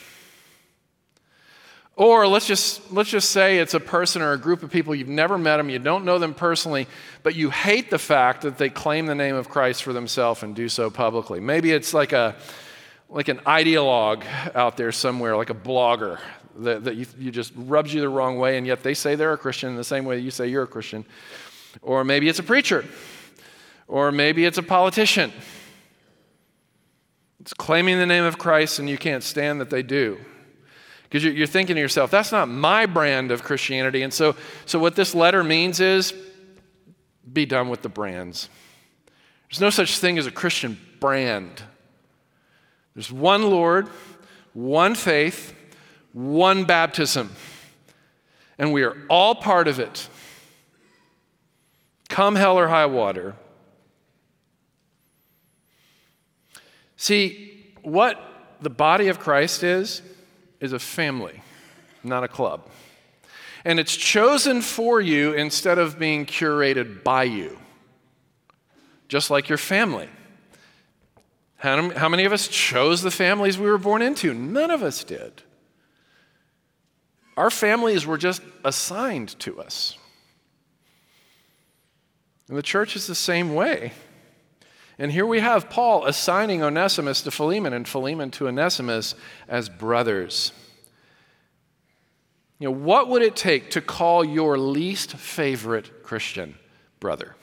Or 1.96 2.25
let's 2.25 2.48
just, 2.48 2.92
let's 2.92 3.10
just 3.10 3.30
say 3.32 3.60
it's 3.60 3.74
a 3.74 3.80
person 3.80 4.22
or 4.22 4.32
a 4.32 4.38
group 4.38 4.63
of 4.63 4.72
people, 4.72 4.96
you've 4.96 5.08
never 5.08 5.38
met 5.38 5.58
them, 5.58 5.70
you 5.70 5.80
don't 5.80 6.06
know 6.06 6.18
them 6.18 6.34
personally, 6.34 6.88
but 7.22 7.36
you 7.36 7.52
hate 7.52 7.92
the 7.92 8.00
fact 8.00 8.42
that 8.44 8.58
they 8.58 8.70
claim 8.70 9.06
the 9.06 9.13
name 9.13 9.36
of 9.36 9.48
Christ 9.48 9.84
for 9.84 9.94
themselves 9.94 10.42
and 10.42 10.56
do 10.56 10.70
so 10.70 10.90
publicly. 10.90 11.40
Maybe 11.40 11.72
it's 11.72 11.94
like, 11.94 12.13
a, 12.13 12.36
like 13.10 13.28
an 13.28 13.40
ideologue 13.40 14.24
out 14.56 14.75
there 14.75 14.92
somewhere, 14.92 15.38
like 15.38 15.52
a 15.52 15.56
blogger 15.56 16.20
that, 16.60 16.86
that 16.86 16.96
you, 16.96 17.06
you 17.20 17.32
just 17.32 17.54
rubs 17.56 17.94
you 17.94 18.02
the 18.02 18.10
wrong 18.10 18.40
way, 18.40 18.58
and 18.58 18.66
yet 18.66 18.82
they 18.82 18.96
say 18.96 19.13
they're 19.16 19.34
a 19.34 19.38
Christian 19.38 19.70
in 19.70 19.75
the 19.75 19.84
same 19.84 20.06
way 20.06 20.18
you 20.18 20.32
say 20.32 20.48
you're 20.48 20.63
a 20.63 20.68
Christian. 20.68 21.06
Or 21.82 22.04
maybe 22.04 22.28
it's 22.28 22.40
a 22.40 22.44
preacher. 22.44 22.86
Or 23.88 24.12
maybe 24.12 24.46
it's 24.46 24.58
a 24.58 24.63
politician. 24.63 25.32
It's 27.40 27.54
claiming 27.54 27.98
the 27.98 28.06
name 28.06 28.24
of 28.24 28.38
Christ, 28.38 28.80
and 28.80 28.90
you 28.90 28.98
can't 28.98 29.24
stand 29.24 29.60
that 29.60 29.70
they 29.70 29.84
do. 29.84 30.18
Because 31.04 31.24
you're 31.24 31.46
thinking 31.46 31.75
to 31.75 31.82
yourself, 31.82 32.10
that's 32.10 32.32
not 32.32 32.48
my 32.48 32.86
brand 32.86 33.32
of 33.32 33.44
Christianity. 33.44 34.02
And 34.02 34.12
so, 34.13 34.36
so 34.66 34.80
what 34.80 34.96
this 34.96 35.13
letter 35.13 35.44
means 35.44 35.80
is 35.80 36.13
be 37.32 37.46
done 37.46 37.70
with 37.70 37.82
the 37.82 37.90
brands. 37.90 38.50
There's 39.50 39.62
no 39.62 39.70
such 39.70 40.00
thing 40.00 40.18
as 40.18 40.25
a 40.25 40.32
Christian 40.32 40.80
brand. 41.00 41.62
There's 42.96 43.12
one 43.12 43.44
Lord, 43.44 43.90
one 44.54 44.96
faith, 44.96 45.54
one 46.13 46.63
baptism, 46.63 47.32
and 48.58 48.72
we 48.72 48.84
are 48.84 48.96
all 49.10 49.36
part 49.36 49.68
of 49.68 49.80
it. 49.80 50.08
Come 52.10 52.36
hell 52.36 52.58
or 52.58 52.68
high 52.68 52.86
water. 52.86 53.36
See, 57.03 57.75
what 57.81 58.17
the 58.62 58.69
body 58.69 59.10
of 59.10 59.19
Christ 59.19 59.62
is, 59.62 60.01
is 60.62 60.72
a 60.72 60.79
family, 60.79 61.41
not 62.01 62.24
a 62.24 62.29
club. 62.29 62.65
And 63.65 63.77
it's 63.77 63.98
chosen 63.98 64.62
for 64.62 65.01
you 65.01 65.33
instead 65.33 65.79
of 65.79 66.00
being 66.00 66.25
curated 66.25 67.03
by 67.03 67.25
you, 67.25 67.60
just 69.10 69.29
like 69.29 69.50
your 69.50 69.57
family. 69.57 70.07
How, 71.57 72.07
many 72.07 72.24
of 72.24 72.31
us 72.31 72.48
chose 72.48 73.01
the 73.01 73.12
families 73.12 73.57
we 73.57 73.69
were 73.69 73.77
born 73.77 74.01
into? 74.01 74.33
None 74.33 74.72
of 74.72 74.81
us 74.81 75.03
did. 75.03 75.43
Our 77.36 77.50
families 77.50 78.05
were 78.05 78.17
just 78.17 78.41
assigned 78.63 79.38
to 79.39 79.60
us. 79.60 79.98
And 82.48 82.57
the 82.57 82.63
church 82.63 82.95
is 82.95 83.07
the 83.07 83.13
same 83.13 83.53
way. 83.53 83.91
And 85.00 85.12
here 85.12 85.25
we 85.25 85.39
have 85.39 85.69
Paul 85.69 86.05
assigning 86.05 86.62
Onesimus 86.62 87.21
to 87.23 87.31
Philemon 87.31 87.73
and 87.73 87.88
Philemon 87.88 88.29
to 88.31 88.47
Onesimus 88.47 89.15
as 89.47 89.69
brothers. 89.69 90.51
You 92.59 92.67
know, 92.69 92.75
what 92.75 93.09
would 93.09 93.23
it 93.23 93.35
take 93.35 93.71
to 93.71 93.81
call 93.81 94.23
your 94.23 94.57
least 94.57 95.13
favorite 95.15 96.03
Christian 96.03 96.55
brother? 97.00 97.35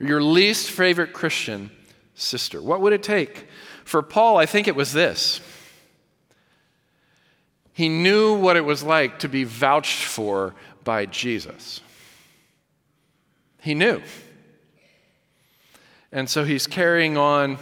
Your 0.00 0.22
least 0.22 0.70
favorite 0.70 1.12
Christian 1.12 1.70
sister? 2.14 2.62
What 2.62 2.80
would 2.80 2.92
it 2.92 3.02
take? 3.02 3.46
For 3.84 4.02
Paul, 4.02 4.36
I 4.36 4.46
think 4.46 4.66
it 4.66 4.76
was 4.76 4.92
this. 4.92 5.40
He 7.72 7.88
knew 7.88 8.34
what 8.34 8.56
it 8.56 8.64
was 8.64 8.82
like 8.82 9.20
to 9.20 9.28
be 9.28 9.44
vouched 9.44 10.02
for 10.02 10.54
by 10.82 11.06
Jesus. 11.06 11.80
He 13.60 13.74
knew. 13.74 14.02
And 16.12 16.28
so 16.28 16.44
he's 16.44 16.66
carrying 16.66 17.16
on, 17.16 17.58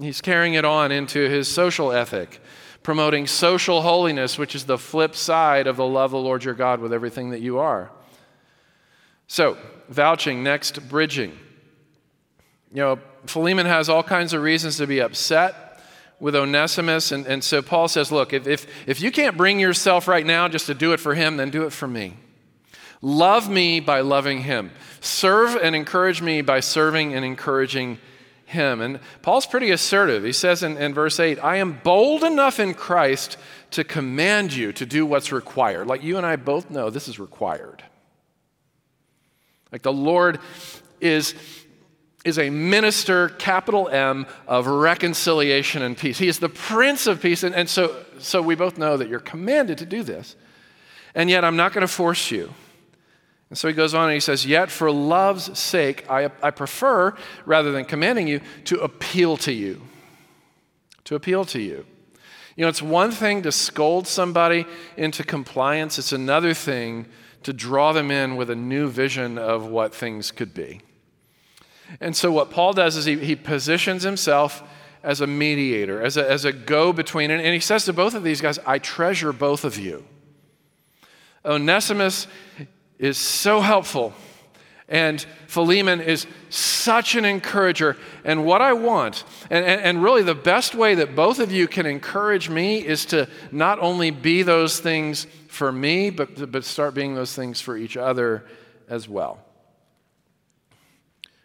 he's 0.00 0.20
carrying 0.20 0.54
it 0.54 0.64
on 0.64 0.92
into 0.92 1.28
his 1.28 1.48
social 1.48 1.92
ethic, 1.92 2.40
promoting 2.82 3.26
social 3.26 3.82
holiness, 3.82 4.38
which 4.38 4.54
is 4.54 4.64
the 4.64 4.78
flip 4.78 5.14
side 5.14 5.66
of 5.66 5.76
the 5.76 5.86
love 5.86 6.06
of 6.06 6.10
the 6.12 6.18
Lord 6.18 6.44
your 6.44 6.54
God 6.54 6.80
with 6.80 6.92
everything 6.92 7.30
that 7.30 7.40
you 7.40 7.58
are. 7.58 7.90
So, 9.26 9.58
vouching, 9.88 10.42
next, 10.42 10.88
bridging. 10.88 11.38
You 12.72 12.82
know, 12.82 12.98
Philemon 13.26 13.66
has 13.66 13.88
all 13.88 14.02
kinds 14.02 14.32
of 14.32 14.42
reasons 14.42 14.76
to 14.78 14.86
be 14.86 15.00
upset 15.00 15.80
with 16.20 16.34
Onesimus. 16.34 17.12
And, 17.12 17.26
and 17.26 17.42
so 17.42 17.62
Paul 17.62 17.88
says, 17.88 18.10
Look, 18.12 18.32
if, 18.32 18.46
if, 18.46 18.66
if 18.86 19.00
you 19.00 19.10
can't 19.10 19.36
bring 19.36 19.60
yourself 19.60 20.08
right 20.08 20.24
now 20.24 20.48
just 20.48 20.66
to 20.66 20.74
do 20.74 20.92
it 20.92 21.00
for 21.00 21.14
him, 21.14 21.36
then 21.36 21.50
do 21.50 21.64
it 21.64 21.72
for 21.72 21.88
me. 21.88 22.14
Love 23.00 23.48
me 23.48 23.80
by 23.80 24.00
loving 24.00 24.42
him. 24.42 24.70
Serve 25.00 25.56
and 25.56 25.76
encourage 25.76 26.20
me 26.20 26.40
by 26.42 26.60
serving 26.60 27.14
and 27.14 27.24
encouraging 27.24 27.98
him. 28.44 28.80
And 28.80 28.98
Paul's 29.22 29.46
pretty 29.46 29.70
assertive. 29.70 30.24
He 30.24 30.32
says 30.32 30.62
in, 30.62 30.76
in 30.78 30.94
verse 30.94 31.20
8, 31.20 31.38
I 31.44 31.56
am 31.56 31.80
bold 31.84 32.24
enough 32.24 32.58
in 32.58 32.74
Christ 32.74 33.36
to 33.72 33.84
command 33.84 34.54
you 34.54 34.72
to 34.72 34.86
do 34.86 35.04
what's 35.04 35.30
required. 35.30 35.86
Like 35.86 36.02
you 36.02 36.16
and 36.16 36.26
I 36.26 36.36
both 36.36 36.70
know 36.70 36.90
this 36.90 37.08
is 37.08 37.18
required. 37.18 37.82
Like 39.70 39.82
the 39.82 39.92
Lord 39.92 40.40
is, 41.00 41.34
is 42.24 42.38
a 42.38 42.48
minister, 42.48 43.28
capital 43.28 43.88
M, 43.88 44.26
of 44.46 44.66
reconciliation 44.66 45.82
and 45.82 45.96
peace. 45.96 46.18
He 46.18 46.26
is 46.26 46.38
the 46.38 46.48
Prince 46.48 47.06
of 47.06 47.20
Peace. 47.20 47.42
And, 47.42 47.54
and 47.54 47.68
so, 47.68 48.02
so 48.18 48.40
we 48.40 48.54
both 48.54 48.78
know 48.78 48.96
that 48.96 49.08
you're 49.08 49.20
commanded 49.20 49.78
to 49.78 49.86
do 49.86 50.02
this. 50.02 50.36
And 51.14 51.28
yet 51.28 51.44
I'm 51.44 51.56
not 51.56 51.74
going 51.74 51.86
to 51.86 51.92
force 51.92 52.30
you. 52.30 52.52
And 53.50 53.56
so 53.56 53.68
he 53.68 53.74
goes 53.74 53.94
on 53.94 54.04
and 54.04 54.14
he 54.14 54.20
says, 54.20 54.44
Yet 54.44 54.70
for 54.70 54.90
love's 54.90 55.58
sake, 55.58 56.08
I, 56.10 56.30
I 56.42 56.50
prefer, 56.50 57.14
rather 57.46 57.72
than 57.72 57.84
commanding 57.84 58.28
you, 58.28 58.40
to 58.64 58.80
appeal 58.80 59.36
to 59.38 59.52
you. 59.52 59.82
To 61.04 61.14
appeal 61.14 61.44
to 61.46 61.60
you. 61.60 61.86
You 62.56 62.64
know, 62.64 62.68
it's 62.68 62.82
one 62.82 63.10
thing 63.10 63.42
to 63.42 63.52
scold 63.52 64.06
somebody 64.06 64.66
into 64.96 65.24
compliance, 65.24 65.98
it's 65.98 66.12
another 66.12 66.52
thing 66.54 67.06
to 67.44 67.52
draw 67.52 67.92
them 67.92 68.10
in 68.10 68.36
with 68.36 68.50
a 68.50 68.56
new 68.56 68.88
vision 68.88 69.38
of 69.38 69.66
what 69.66 69.94
things 69.94 70.32
could 70.32 70.52
be. 70.52 70.80
And 72.00 72.16
so, 72.16 72.30
what 72.30 72.50
Paul 72.50 72.72
does 72.72 72.96
is 72.96 73.04
he, 73.04 73.16
he 73.16 73.36
positions 73.36 74.02
himself 74.02 74.62
as 75.02 75.20
a 75.20 75.26
mediator, 75.26 76.02
as 76.02 76.16
a, 76.16 76.28
as 76.28 76.44
a 76.44 76.52
go 76.52 76.92
between. 76.92 77.30
And, 77.30 77.40
and 77.40 77.54
he 77.54 77.60
says 77.60 77.84
to 77.84 77.92
both 77.92 78.14
of 78.14 78.24
these 78.24 78.40
guys, 78.40 78.58
I 78.66 78.78
treasure 78.78 79.32
both 79.32 79.64
of 79.64 79.78
you. 79.78 80.04
Onesimus 81.44 82.26
is 82.98 83.16
so 83.16 83.60
helpful. 83.60 84.12
And 84.88 85.20
Philemon 85.46 86.00
is 86.00 86.26
such 86.48 87.14
an 87.14 87.26
encourager. 87.26 87.96
And 88.24 88.46
what 88.46 88.62
I 88.62 88.72
want, 88.72 89.24
and, 89.50 89.64
and, 89.64 89.80
and, 89.82 90.02
really 90.02 90.22
the 90.22 90.34
best 90.34 90.74
way 90.74 90.94
that 90.94 91.14
both 91.14 91.40
of 91.40 91.52
you 91.52 91.68
can 91.68 91.84
encourage 91.84 92.48
me 92.48 92.78
is 92.78 93.04
to 93.06 93.28
not 93.52 93.78
only 93.80 94.10
be 94.10 94.42
those 94.42 94.80
things 94.80 95.26
for 95.48 95.70
me, 95.70 96.08
but, 96.08 96.50
but 96.50 96.64
start 96.64 96.94
being 96.94 97.14
those 97.14 97.34
things 97.34 97.60
for 97.60 97.76
each 97.76 97.98
other 97.98 98.46
as 98.88 99.08
well. 99.08 99.38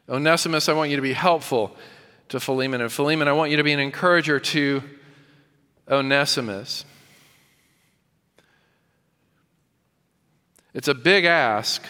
Onesimus, 0.08 0.70
I 0.70 0.74
want 0.74 0.90
you 0.90 0.96
to 0.96 1.02
be 1.02 1.14
helpful 1.14 1.76
to 2.30 2.40
Philemon. 2.40 2.82
And 2.82 2.92
Philemon, 2.92 3.28
I 3.28 3.34
want 3.34 3.52
you 3.52 3.58
to 3.58 3.64
be 3.64 3.74
an 3.74 3.80
encourager 3.80 4.40
to 4.40 4.84
Onesimus. 5.90 6.86
It's 10.74 10.88
a 10.88 10.94
big 10.94 11.26
ask, 11.26 11.84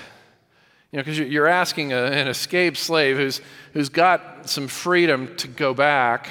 you 0.91 0.98
know, 0.98 1.04
because 1.04 1.19
you're 1.19 1.48
asking 1.48 1.93
a, 1.93 1.98
an 1.98 2.28
escaped 2.28 2.78
slave 2.78 3.17
who's, 3.17 3.41
who's 3.74 3.89
got 3.89 4.50
some 4.50 4.67
freedom 4.67 5.36
to 5.38 5.48
go 5.48 5.74
back 5.74 6.30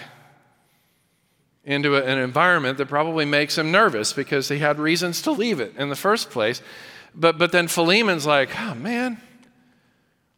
into 1.65 1.97
a, 1.97 2.03
an 2.05 2.19
environment 2.19 2.79
that 2.79 2.87
probably 2.87 3.25
makes 3.25 3.57
him 3.57 3.71
nervous 3.71 4.13
because 4.13 4.49
he 4.49 4.59
had 4.59 4.79
reasons 4.79 5.23
to 5.23 5.31
leave 5.31 5.61
it 5.61 5.75
in 5.79 5.89
the 5.89 5.97
first 5.97 6.31
place. 6.31 6.61
But, 7.15 7.39
but 7.39 7.53
then 7.53 7.69
Philemon's 7.69 8.27
like, 8.27 8.51
oh 8.61 8.75
man, 8.75 9.21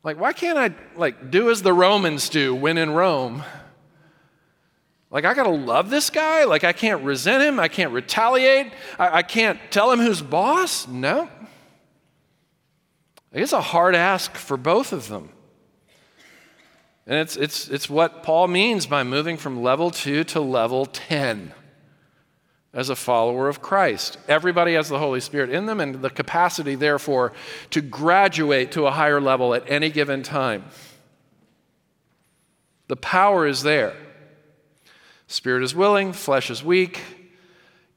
like 0.02 0.18
why 0.20 0.32
can't 0.32 0.58
I 0.58 0.74
like 0.96 1.30
do 1.30 1.50
as 1.50 1.62
the 1.62 1.72
Romans 1.72 2.28
do 2.28 2.54
when 2.54 2.78
in 2.78 2.90
Rome? 2.90 3.42
Like, 5.14 5.24
I 5.24 5.32
gotta 5.32 5.50
love 5.50 5.90
this 5.90 6.10
guy? 6.10 6.42
Like, 6.42 6.64
I 6.64 6.72
can't 6.72 7.04
resent 7.04 7.40
him. 7.40 7.60
I 7.60 7.68
can't 7.68 7.92
retaliate. 7.92 8.72
I, 8.98 9.18
I 9.18 9.22
can't 9.22 9.60
tell 9.70 9.92
him 9.92 10.00
who's 10.00 10.20
boss? 10.20 10.88
No. 10.88 11.30
It's 13.34 13.52
a 13.52 13.60
hard 13.60 13.96
ask 13.96 14.36
for 14.36 14.56
both 14.56 14.92
of 14.92 15.08
them. 15.08 15.30
And 17.06 17.18
it's, 17.18 17.36
it's, 17.36 17.68
it's 17.68 17.90
what 17.90 18.22
Paul 18.22 18.46
means 18.46 18.86
by 18.86 19.02
moving 19.02 19.36
from 19.36 19.62
level 19.62 19.90
two 19.90 20.24
to 20.24 20.40
level 20.40 20.86
10 20.86 21.52
as 22.72 22.88
a 22.88 22.96
follower 22.96 23.48
of 23.48 23.60
Christ. 23.60 24.18
Everybody 24.28 24.74
has 24.74 24.88
the 24.88 25.00
Holy 25.00 25.20
Spirit 25.20 25.50
in 25.50 25.66
them 25.66 25.80
and 25.80 25.96
the 25.96 26.10
capacity, 26.10 26.76
therefore, 26.76 27.32
to 27.70 27.82
graduate 27.82 28.72
to 28.72 28.86
a 28.86 28.92
higher 28.92 29.20
level 29.20 29.52
at 29.52 29.68
any 29.68 29.90
given 29.90 30.22
time. 30.22 30.64
The 32.86 32.96
power 32.96 33.46
is 33.46 33.64
there. 33.64 33.94
Spirit 35.26 35.64
is 35.64 35.74
willing, 35.74 36.12
flesh 36.12 36.50
is 36.50 36.62
weak 36.62 37.00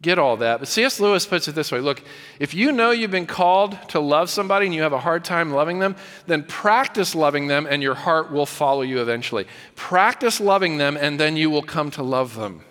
get 0.02 0.20
all 0.20 0.38
that. 0.38 0.60
But 0.60 0.68
C.S. 0.68 1.00
Lewis 1.00 1.26
puts 1.26 1.48
it 1.48 1.56
this 1.56 1.72
way 1.72 1.80
look, 1.80 2.04
if 2.40 2.54
you 2.54 2.72
know 2.72 2.92
you've 2.92 3.12
been 3.12 3.26
called 3.26 3.78
to 3.90 4.00
love 4.00 4.30
somebody 4.30 4.66
and 4.68 4.76
you 4.76 4.82
have 4.84 4.94
a 4.94 5.00
hard 5.00 5.24
time 5.24 5.52
loving 5.52 5.80
them, 5.80 5.96
then 6.28 6.44
practice 6.44 7.16
loving 7.16 7.48
them 7.48 7.66
and 7.70 7.82
your 7.82 7.96
heart 7.96 8.32
will 8.32 8.46
follow 8.46 8.82
you 8.82 9.02
eventually. 9.02 9.48
Practice 9.76 10.40
loving 10.40 10.78
them 10.78 10.98
and 10.98 11.20
then 11.20 11.36
you 11.36 11.50
will 11.50 11.64
come 11.64 11.92
to 11.92 12.04
love 12.04 12.36
them. 12.36 12.62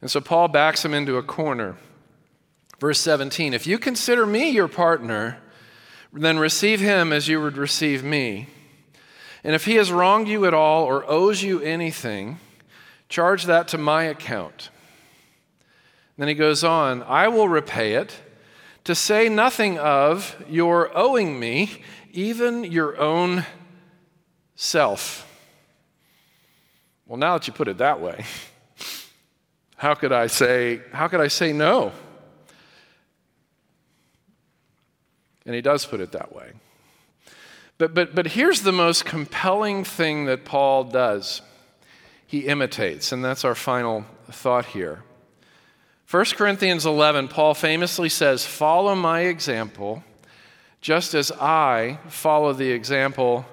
And 0.00 0.10
so 0.10 0.20
Paul 0.20 0.48
backs 0.48 0.84
him 0.84 0.94
into 0.94 1.16
a 1.18 1.22
corner. 1.22 1.76
Verse 2.78 2.98
17 3.00 3.52
If 3.52 3.66
you 3.66 3.78
consider 3.78 4.24
me 4.24 4.50
your 4.50 4.68
partner, 4.68 5.38
then 6.12 6.38
receive 6.38 6.80
him 6.80 7.12
as 7.12 7.28
you 7.28 7.40
would 7.40 7.56
receive 7.56 8.02
me. 8.02 8.48
And 9.44 9.54
if 9.54 9.64
he 9.64 9.76
has 9.76 9.92
wronged 9.92 10.28
you 10.28 10.44
at 10.46 10.54
all 10.54 10.84
or 10.84 11.08
owes 11.08 11.42
you 11.42 11.60
anything, 11.60 12.38
charge 13.10 13.44
that 13.44 13.68
to 13.68 13.76
my 13.76 14.04
account. 14.04 14.70
Then 16.16 16.28
he 16.28 16.34
goes 16.34 16.64
on, 16.64 17.02
I 17.02 17.28
will 17.28 17.48
repay 17.48 17.94
it, 17.94 18.16
to 18.84 18.94
say 18.94 19.28
nothing 19.28 19.78
of 19.78 20.42
your 20.48 20.96
owing 20.96 21.38
me, 21.38 21.82
even 22.12 22.64
your 22.64 22.96
own 22.98 23.44
self. 24.54 25.26
Well, 27.06 27.18
now 27.18 27.36
that 27.36 27.46
you 27.46 27.52
put 27.52 27.68
it 27.68 27.78
that 27.78 28.00
way, 28.00 28.24
how 29.76 29.94
could 29.94 30.12
I 30.12 30.28
say, 30.28 30.80
how 30.92 31.08
could 31.08 31.20
I 31.20 31.28
say 31.28 31.52
no? 31.52 31.92
And 35.44 35.54
he 35.54 35.60
does 35.60 35.84
put 35.84 36.00
it 36.00 36.12
that 36.12 36.34
way. 36.34 36.52
But, 37.76 37.92
but, 37.94 38.14
but 38.14 38.28
here's 38.28 38.62
the 38.62 38.72
most 38.72 39.04
compelling 39.04 39.82
thing 39.84 40.26
that 40.26 40.44
Paul 40.44 40.84
does 40.84 41.42
he 42.30 42.46
imitates, 42.46 43.10
and 43.10 43.24
that's 43.24 43.44
our 43.44 43.56
final 43.56 44.04
thought 44.30 44.66
here. 44.66 45.02
1 46.08 46.26
Corinthians 46.36 46.86
11, 46.86 47.26
Paul 47.26 47.54
famously 47.54 48.08
says, 48.08 48.46
Follow 48.46 48.94
my 48.94 49.22
example, 49.22 50.04
just 50.80 51.12
as 51.12 51.32
I 51.32 51.98
follow 52.06 52.52
the 52.52 52.70
example 52.70 53.46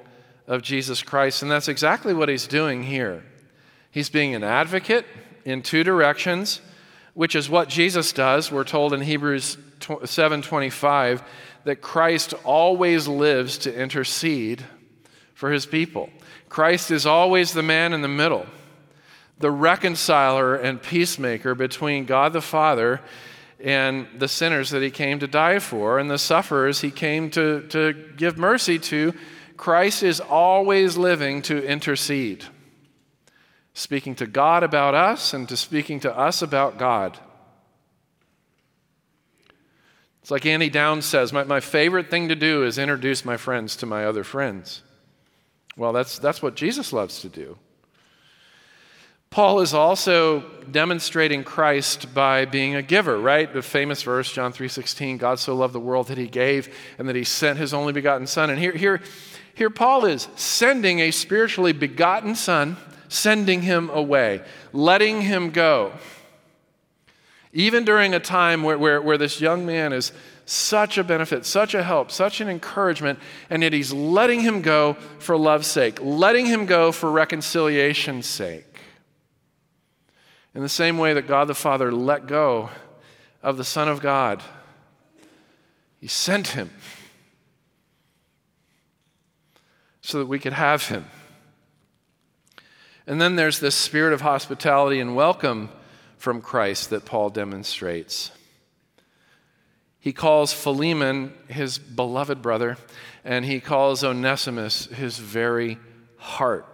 of 0.46 0.62
Jesus 0.62 1.02
Christ. 1.02 1.42
And 1.42 1.50
that's 1.50 1.68
exactly 1.68 2.14
what 2.14 2.30
he's 2.30 2.46
doing 2.46 2.84
here. 2.84 3.24
He's 3.90 4.10
being 4.10 4.36
an 4.36 4.44
advocate 4.44 5.08
in 5.44 5.64
two 5.64 5.84
directions, 5.84 6.62
which 7.16 7.36
is 7.36 7.50
what 7.50 7.70
Jesus 7.70 8.14
does. 8.14 8.52
We're 8.52 8.64
told 8.64 8.94
in 8.94 9.02
Hebrews 9.02 9.58
7:25 9.80 11.24
that 11.64 11.82
Christ 11.82 12.36
always 12.44 13.08
lives 13.08 13.58
to 13.58 13.76
intercede 13.76 14.66
for 15.34 15.52
his 15.52 15.66
people. 15.66 16.12
Christ 16.48 16.92
is 16.92 17.08
always 17.08 17.54
the 17.54 17.64
man 17.64 17.92
in 17.92 18.04
the 18.04 18.08
middle, 18.08 18.46
the 19.40 19.52
reconciler 19.52 20.56
and 20.56 20.82
peacemaker 20.82 21.54
between 21.54 22.06
God 22.06 22.34
the 22.34 22.42
Father 22.42 23.02
and 23.60 24.08
the 24.18 24.28
sinners 24.28 24.70
that 24.72 24.82
he 24.82 24.92
came 24.92 25.20
to 25.20 25.28
die 25.28 25.60
for 25.60 26.00
and 26.00 26.10
the 26.10 26.18
sufferers 26.18 26.82
he 26.82 26.92
came 26.92 27.30
to, 27.32 27.62
to 27.70 27.94
give 28.16 28.38
mercy 28.38 28.80
to. 28.80 29.14
Christ 29.56 30.04
is 30.04 30.20
always 30.20 30.98
living 30.98 31.42
to 31.44 31.66
intercede, 31.66 32.46
speaking 33.74 34.16
to 34.16 34.28
God 34.28 34.64
about 34.64 34.94
us 34.94 35.34
and 35.34 35.50
to 35.50 35.58
speaking 35.58 36.00
to 36.02 36.16
us 36.16 36.42
about 36.42 36.78
God. 36.78 37.18
It's 40.22 40.32
like 40.32 40.46
Annie 40.46 40.70
Downs 40.70 41.06
says 41.06 41.32
my, 41.32 41.44
my 41.44 41.60
favorite 41.60 42.12
thing 42.12 42.28
to 42.30 42.36
do 42.36 42.66
is 42.66 42.78
introduce 42.78 43.24
my 43.24 43.38
friends 43.38 43.76
to 43.78 43.86
my 43.86 44.06
other 44.06 44.24
friends. 44.24 44.84
Well, 45.76 45.94
that's, 45.94 46.20
that's 46.20 46.42
what 46.42 46.56
Jesus 46.56 46.92
loves 46.92 47.22
to 47.22 47.30
do. 47.30 47.58
Paul 49.38 49.60
is 49.60 49.72
also 49.72 50.40
demonstrating 50.72 51.44
Christ 51.44 52.12
by 52.12 52.46
being 52.46 52.74
a 52.74 52.82
giver, 52.82 53.20
right? 53.20 53.54
The 53.54 53.62
famous 53.62 54.02
verse, 54.02 54.32
John 54.32 54.52
3:16, 54.52 55.20
God 55.20 55.38
so 55.38 55.56
loved 55.56 55.76
the 55.76 55.80
world 55.80 56.08
that 56.08 56.18
he 56.18 56.26
gave 56.26 56.76
and 56.98 57.08
that 57.08 57.16
he 57.16 57.24
sent 57.24 57.60
his 57.60 57.72
only 57.72 57.94
begotten 57.94 58.26
son. 58.26 58.50
And 58.50 58.58
here, 58.58 58.72
here, 58.72 59.00
here 59.54 59.70
Paul 59.70 60.06
is 60.06 60.28
sending 60.36 61.02
a 61.02 61.12
spiritually 61.12 61.72
begotten 61.72 62.34
son, 62.34 62.78
sending 63.10 63.62
him 63.62 63.92
away, 63.92 64.42
letting 64.74 65.22
him 65.22 65.52
go. 65.52 65.92
Even 67.54 67.86
during 67.86 68.16
a 68.16 68.20
time 68.20 68.64
where, 68.64 68.80
where, 68.80 69.00
where 69.04 69.20
this 69.20 69.40
young 69.40 69.68
man 69.68 69.94
is 69.94 70.14
such 70.48 70.98
a 70.98 71.04
benefit, 71.04 71.46
such 71.46 71.76
a 71.76 71.84
help, 71.84 72.10
such 72.10 72.42
an 72.42 72.50
encouragement, 72.50 73.20
and 73.52 73.62
yet 73.62 73.72
he's 73.72 73.94
letting 73.94 74.40
him 74.40 74.64
go 74.64 74.96
for 75.20 75.38
love's 75.38 75.68
sake, 75.68 76.00
letting 76.02 76.48
him 76.48 76.66
go 76.66 76.92
for 76.92 77.12
reconciliation's 77.12 78.26
sake. 78.26 78.64
In 80.56 80.62
the 80.62 80.70
same 80.70 80.98
way 80.98 81.14
that 81.14 81.28
God 81.28 81.48
the 81.48 81.56
Father 81.56 81.92
let 81.92 82.28
go 82.28 82.70
of 83.44 83.58
the 83.58 83.64
Son 83.64 83.88
of 83.88 84.02
God, 84.02 84.42
He 86.00 86.08
sent 86.08 86.50
Him 86.50 86.72
so 90.02 90.20
that 90.20 90.28
we 90.28 90.40
could 90.40 90.54
have 90.54 90.88
Him. 90.88 91.06
And 93.06 93.22
then 93.22 93.36
there's 93.36 93.60
this 93.60 93.76
spirit 93.76 94.14
of 94.14 94.22
hospitality 94.22 95.00
and 95.00 95.16
welcome 95.16 95.70
from 96.18 96.42
Christ 96.42 96.90
that 96.90 97.06
Paul 97.06 97.30
demonstrates. 97.30 98.32
He 100.00 100.14
calls 100.14 100.54
Philemon 100.54 101.34
his 101.48 101.78
beloved 101.78 102.42
brother, 102.42 102.78
and 103.26 103.44
he 103.46 103.60
calls 103.60 104.04
Onesimus 104.04 104.86
his 104.86 105.18
very 105.18 105.78
heart. 106.18 106.66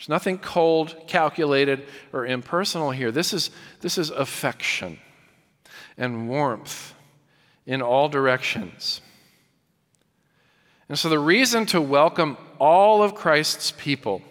There's 0.00 0.08
nothing 0.08 0.38
cold, 0.38 0.96
calculated, 1.06 1.86
or 2.10 2.24
impersonal 2.24 2.90
here. 2.90 3.12
This 3.12 3.34
is, 3.34 3.50
this 3.80 3.98
is 3.98 4.08
affection 4.08 4.98
and 5.98 6.26
warmth 6.26 6.94
in 7.66 7.82
all 7.82 8.08
directions. 8.08 9.02
And 10.88 10.98
so, 10.98 11.08
the 11.08 11.18
reason 11.18 11.66
to 11.66 11.80
welcome 11.80 12.38
all 12.58 13.02
of 13.02 13.14
Christ's 13.14 13.72
people 13.72 14.22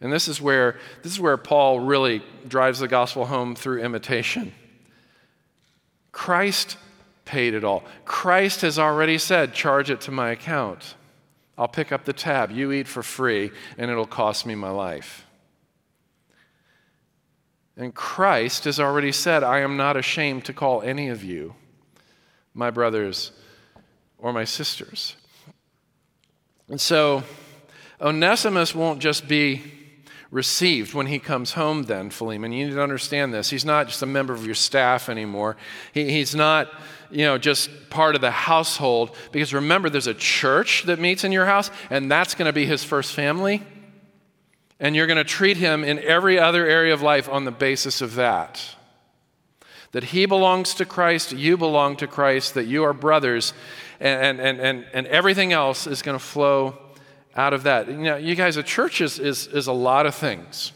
and 0.00 0.12
this 0.12 0.28
is 0.28 0.40
where, 0.40 0.78
this 1.02 1.12
is 1.12 1.20
where 1.20 1.36
Paul 1.36 1.80
really 1.80 2.22
drives 2.46 2.80
the 2.80 2.88
gospel 2.88 3.26
home 3.26 3.54
through 3.54 3.80
imitation. 3.80 4.52
Christ 6.12 6.76
paid 7.24 7.54
it 7.54 7.64
all. 7.64 7.82
Christ 8.04 8.60
has 8.60 8.78
already 8.78 9.18
said, 9.18 9.54
charge 9.54 9.90
it 9.90 10.02
to 10.02 10.10
my 10.10 10.30
account. 10.30 10.94
I'll 11.58 11.68
pick 11.68 11.92
up 11.92 12.04
the 12.04 12.12
tab. 12.12 12.50
You 12.50 12.72
eat 12.72 12.86
for 12.86 13.02
free, 13.02 13.50
and 13.78 13.90
it'll 13.90 14.06
cost 14.06 14.46
me 14.46 14.54
my 14.54 14.70
life. 14.70 15.26
And 17.76 17.94
Christ 17.94 18.64
has 18.64 18.80
already 18.80 19.12
said, 19.12 19.42
I 19.42 19.60
am 19.60 19.76
not 19.76 19.96
ashamed 19.96 20.44
to 20.46 20.52
call 20.52 20.82
any 20.82 21.08
of 21.08 21.22
you 21.22 21.54
my 22.54 22.70
brothers 22.70 23.32
or 24.18 24.32
my 24.32 24.44
sisters. 24.44 25.14
And 26.68 26.80
so, 26.80 27.22
Onesimus 28.00 28.74
won't 28.74 29.00
just 29.00 29.28
be 29.28 29.62
received 30.30 30.92
when 30.94 31.06
he 31.06 31.18
comes 31.18 31.52
home, 31.52 31.84
then, 31.84 32.10
Philemon. 32.10 32.52
You 32.52 32.66
need 32.66 32.74
to 32.74 32.82
understand 32.82 33.32
this. 33.32 33.50
He's 33.50 33.64
not 33.64 33.86
just 33.86 34.02
a 34.02 34.06
member 34.06 34.32
of 34.32 34.44
your 34.44 34.54
staff 34.54 35.08
anymore. 35.08 35.56
He, 35.92 36.10
he's 36.10 36.34
not, 36.34 36.68
you 37.10 37.24
know, 37.24 37.38
just 37.38 37.70
part 37.90 38.14
of 38.14 38.20
the 38.20 38.30
household. 38.30 39.14
Because 39.32 39.54
remember, 39.54 39.88
there's 39.88 40.08
a 40.08 40.14
church 40.14 40.84
that 40.84 40.98
meets 40.98 41.24
in 41.24 41.32
your 41.32 41.46
house, 41.46 41.70
and 41.90 42.10
that's 42.10 42.34
going 42.34 42.46
to 42.46 42.52
be 42.52 42.66
his 42.66 42.82
first 42.82 43.12
family. 43.12 43.62
And 44.80 44.94
you're 44.94 45.06
going 45.06 45.16
to 45.16 45.24
treat 45.24 45.56
him 45.56 45.84
in 45.84 45.98
every 46.00 46.38
other 46.38 46.66
area 46.66 46.92
of 46.92 47.02
life 47.02 47.28
on 47.28 47.44
the 47.44 47.52
basis 47.52 48.00
of 48.00 48.16
that. 48.16 48.62
That 49.92 50.04
he 50.04 50.26
belongs 50.26 50.74
to 50.74 50.84
Christ, 50.84 51.32
you 51.32 51.56
belong 51.56 51.96
to 51.96 52.06
Christ, 52.06 52.54
that 52.54 52.66
you 52.66 52.82
are 52.84 52.92
brothers, 52.92 53.54
and, 54.00 54.38
and, 54.40 54.60
and, 54.60 54.86
and 54.92 55.06
everything 55.06 55.52
else 55.52 55.86
is 55.86 56.02
going 56.02 56.18
to 56.18 56.22
flow 56.22 56.76
out 57.36 57.52
of 57.52 57.64
that. 57.64 57.88
You 57.88 57.96
know, 57.96 58.16
you 58.16 58.34
guys, 58.34 58.56
a 58.56 58.62
church 58.62 59.00
is, 59.00 59.18
is, 59.18 59.46
is 59.48 59.66
a 59.66 59.72
lot 59.72 60.06
of 60.06 60.14
things. 60.14 60.72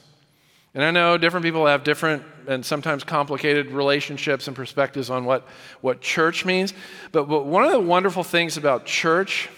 And 0.74 0.84
I 0.84 0.90
know 0.92 1.18
different 1.18 1.44
people 1.44 1.66
have 1.66 1.82
different 1.82 2.22
and 2.46 2.64
sometimes 2.64 3.02
complicated 3.02 3.70
relationships 3.70 4.46
and 4.46 4.54
perspectives 4.54 5.10
on 5.10 5.24
what, 5.24 5.48
what 5.80 6.00
church 6.00 6.44
means. 6.44 6.74
But, 7.10 7.28
but 7.28 7.46
one 7.46 7.64
of 7.64 7.72
the 7.72 7.80
wonderful 7.80 8.22
things 8.22 8.56
about 8.56 8.84
church 8.84 9.48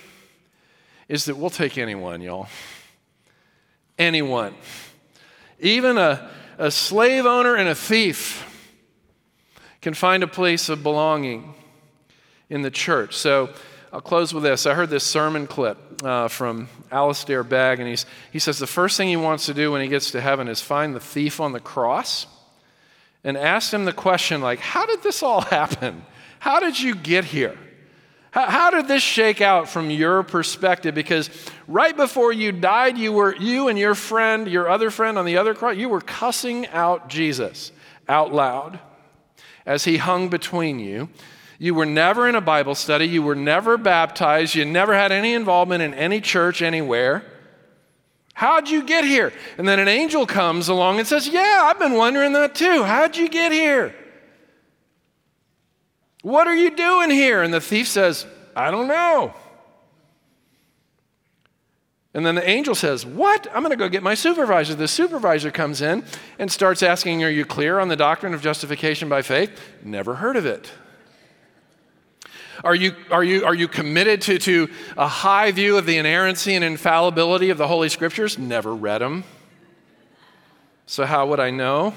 is 1.08 1.26
that 1.26 1.36
we'll 1.36 1.50
take 1.50 1.76
anyone, 1.76 2.22
y'all. 2.22 2.48
Anyone. 3.98 4.54
Even 5.58 5.98
a, 5.98 6.30
a 6.56 6.70
slave 6.70 7.26
owner 7.26 7.56
and 7.56 7.68
a 7.68 7.74
thief 7.74 8.48
can 9.82 9.94
find 9.94 10.22
a 10.22 10.28
place 10.28 10.68
of 10.68 10.82
belonging 10.82 11.54
in 12.48 12.62
the 12.62 12.70
church. 12.70 13.16
So 13.16 13.50
I'll 13.92 14.00
close 14.00 14.32
with 14.32 14.44
this. 14.44 14.64
I 14.64 14.74
heard 14.74 14.88
this 14.88 15.04
sermon 15.04 15.46
clip 15.46 15.91
uh, 16.02 16.28
from 16.28 16.68
Alistair 16.90 17.44
Begg, 17.44 17.80
and 17.80 17.88
he's, 17.88 18.06
he 18.32 18.38
says 18.38 18.58
the 18.58 18.66
first 18.66 18.96
thing 18.96 19.08
he 19.08 19.16
wants 19.16 19.46
to 19.46 19.54
do 19.54 19.72
when 19.72 19.82
he 19.82 19.88
gets 19.88 20.10
to 20.12 20.20
heaven 20.20 20.48
is 20.48 20.60
find 20.60 20.94
the 20.94 21.00
thief 21.00 21.40
on 21.40 21.52
the 21.52 21.60
cross 21.60 22.26
and 23.24 23.36
ask 23.36 23.72
him 23.72 23.84
the 23.84 23.92
question, 23.92 24.40
like, 24.40 24.58
how 24.58 24.86
did 24.86 25.02
this 25.02 25.22
all 25.22 25.40
happen? 25.42 26.04
How 26.38 26.60
did 26.60 26.78
you 26.78 26.94
get 26.94 27.24
here? 27.24 27.56
How, 28.32 28.46
how 28.48 28.70
did 28.70 28.88
this 28.88 29.02
shake 29.02 29.40
out 29.40 29.68
from 29.68 29.90
your 29.90 30.22
perspective? 30.22 30.94
Because 30.94 31.30
right 31.68 31.96
before 31.96 32.32
you 32.32 32.50
died, 32.50 32.98
you 32.98 33.12
were 33.12 33.36
you 33.36 33.68
and 33.68 33.78
your 33.78 33.94
friend, 33.94 34.48
your 34.48 34.68
other 34.68 34.90
friend 34.90 35.18
on 35.18 35.26
the 35.26 35.36
other 35.36 35.54
cross, 35.54 35.76
you 35.76 35.88
were 35.88 36.00
cussing 36.00 36.66
out 36.68 37.08
Jesus 37.08 37.72
out 38.08 38.32
loud 38.32 38.80
as 39.64 39.84
he 39.84 39.98
hung 39.98 40.28
between 40.28 40.80
you. 40.80 41.08
You 41.62 41.74
were 41.74 41.86
never 41.86 42.28
in 42.28 42.34
a 42.34 42.40
Bible 42.40 42.74
study. 42.74 43.04
You 43.04 43.22
were 43.22 43.36
never 43.36 43.78
baptized. 43.78 44.56
You 44.56 44.64
never 44.64 44.94
had 44.94 45.12
any 45.12 45.32
involvement 45.32 45.80
in 45.80 45.94
any 45.94 46.20
church 46.20 46.60
anywhere. 46.60 47.24
How'd 48.34 48.68
you 48.68 48.82
get 48.82 49.04
here? 49.04 49.32
And 49.58 49.68
then 49.68 49.78
an 49.78 49.86
angel 49.86 50.26
comes 50.26 50.66
along 50.66 50.98
and 50.98 51.06
says, 51.06 51.28
Yeah, 51.28 51.60
I've 51.62 51.78
been 51.78 51.92
wondering 51.92 52.32
that 52.32 52.56
too. 52.56 52.82
How'd 52.82 53.16
you 53.16 53.28
get 53.28 53.52
here? 53.52 53.94
What 56.22 56.48
are 56.48 56.56
you 56.56 56.74
doing 56.74 57.10
here? 57.10 57.44
And 57.44 57.54
the 57.54 57.60
thief 57.60 57.86
says, 57.86 58.26
I 58.56 58.72
don't 58.72 58.88
know. 58.88 59.32
And 62.12 62.26
then 62.26 62.34
the 62.34 62.48
angel 62.48 62.74
says, 62.74 63.06
What? 63.06 63.46
I'm 63.54 63.62
going 63.62 63.70
to 63.70 63.76
go 63.76 63.88
get 63.88 64.02
my 64.02 64.14
supervisor. 64.14 64.74
The 64.74 64.88
supervisor 64.88 65.52
comes 65.52 65.80
in 65.80 66.02
and 66.40 66.50
starts 66.50 66.82
asking, 66.82 67.22
Are 67.22 67.30
you 67.30 67.44
clear 67.44 67.78
on 67.78 67.86
the 67.86 67.94
doctrine 67.94 68.34
of 68.34 68.42
justification 68.42 69.08
by 69.08 69.22
faith? 69.22 69.60
Never 69.84 70.16
heard 70.16 70.34
of 70.34 70.44
it. 70.44 70.72
Are 72.64 72.74
you, 72.74 72.94
are 73.10 73.24
you, 73.24 73.44
are 73.44 73.54
you 73.54 73.66
committed 73.66 74.22
to, 74.22 74.38
to 74.38 74.68
a 74.96 75.08
high 75.08 75.50
view 75.50 75.76
of 75.76 75.86
the 75.86 75.96
inerrancy 75.96 76.54
and 76.54 76.64
infallibility 76.64 77.50
of 77.50 77.58
the 77.58 77.66
Holy 77.66 77.88
Scriptures? 77.88 78.38
Never 78.38 78.74
read 78.74 79.00
them. 79.00 79.24
So, 80.86 81.04
how 81.04 81.26
would 81.26 81.40
I 81.40 81.50
know? 81.50 81.94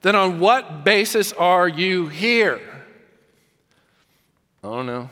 Then, 0.00 0.16
on 0.16 0.40
what 0.40 0.84
basis 0.84 1.32
are 1.32 1.68
you 1.68 2.08
here? 2.08 2.60
I 4.64 4.68
don't 4.68 4.86
know. 4.86 5.10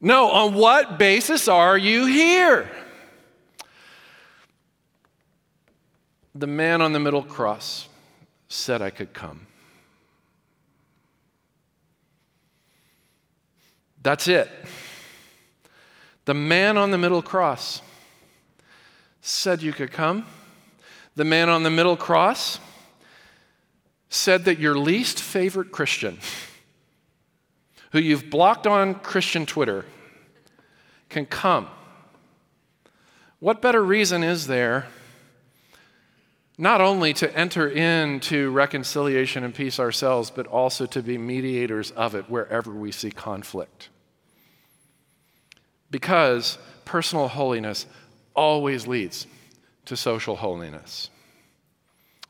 No, 0.00 0.30
on 0.30 0.54
what 0.54 0.98
basis 0.98 1.46
are 1.46 1.78
you 1.78 2.06
here? 2.06 2.68
The 6.34 6.46
man 6.46 6.80
on 6.80 6.92
the 6.92 6.98
middle 6.98 7.22
cross 7.22 7.88
said 8.48 8.82
I 8.82 8.90
could 8.90 9.12
come. 9.12 9.46
That's 14.02 14.28
it. 14.28 14.50
The 16.24 16.34
man 16.34 16.76
on 16.76 16.90
the 16.90 16.98
middle 16.98 17.22
cross 17.22 17.82
said 19.20 19.62
you 19.62 19.72
could 19.72 19.92
come. 19.92 20.26
The 21.14 21.24
man 21.24 21.48
on 21.48 21.62
the 21.62 21.70
middle 21.70 21.96
cross 21.96 22.58
said 24.08 24.44
that 24.44 24.58
your 24.58 24.76
least 24.76 25.20
favorite 25.20 25.72
Christian 25.72 26.18
who 27.92 27.98
you've 27.98 28.30
blocked 28.30 28.66
on 28.66 28.94
Christian 28.94 29.46
Twitter 29.46 29.84
can 31.08 31.26
come. 31.26 31.68
What 33.38 33.60
better 33.60 33.82
reason 33.82 34.24
is 34.24 34.46
there 34.46 34.86
not 36.56 36.80
only 36.80 37.12
to 37.14 37.36
enter 37.36 37.68
into 37.68 38.50
reconciliation 38.50 39.44
and 39.44 39.54
peace 39.54 39.78
ourselves, 39.78 40.30
but 40.30 40.46
also 40.46 40.86
to 40.86 41.02
be 41.02 41.18
mediators 41.18 41.90
of 41.92 42.14
it 42.14 42.30
wherever 42.30 42.70
we 42.70 42.92
see 42.92 43.10
conflict? 43.10 43.88
Because 45.92 46.58
personal 46.84 47.28
holiness 47.28 47.86
always 48.34 48.88
leads 48.88 49.28
to 49.84 49.96
social 49.96 50.34
holiness. 50.34 51.10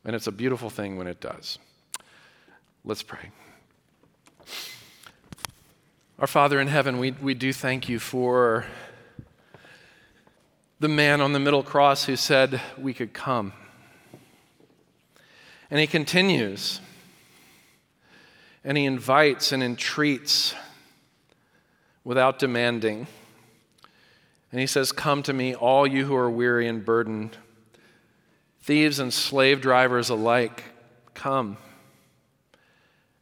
And 0.05 0.17
it's 0.17 0.27
a 0.27 0.33
beautiful 0.33 0.69
thing 0.69 0.99
when 0.99 1.07
it 1.07 1.21
does. 1.21 1.59
Let's 2.85 3.05
pray. 3.05 3.31
Our 6.19 6.27
Father 6.27 6.61
in 6.61 6.67
heaven, 6.67 6.99
we, 6.99 7.13
we 7.13 7.35
do 7.35 7.53
thank 7.53 7.89
you 7.89 7.99
for 8.01 8.67
the 10.81 10.89
man 10.89 11.21
on 11.21 11.33
the 11.33 11.39
middle 11.39 11.63
cross 11.63 12.05
who 12.07 12.17
said 12.17 12.61
we 12.77 12.93
could 12.93 13.13
come. 13.13 13.53
And 15.71 15.79
he 15.79 15.87
continues, 15.87 16.81
and 18.65 18.77
he 18.77 18.85
invites 18.85 19.53
and 19.53 19.63
entreats 19.63 20.55
without 22.03 22.41
demanding. 22.41 23.07
And 24.53 24.61
he 24.61 24.67
says, 24.67 24.93
Come 24.93 25.23
to 25.25 25.33
me, 25.33 25.55
all 25.55 25.87
you 25.87 26.05
who 26.05 26.15
are 26.15 26.31
weary 26.31 26.69
and 26.69 26.85
burdened, 26.85 27.37
thieves 28.61 28.99
and 28.99 29.13
slave 29.13 29.61
drivers 29.61 30.11
alike, 30.11 30.65
come, 31.15 31.57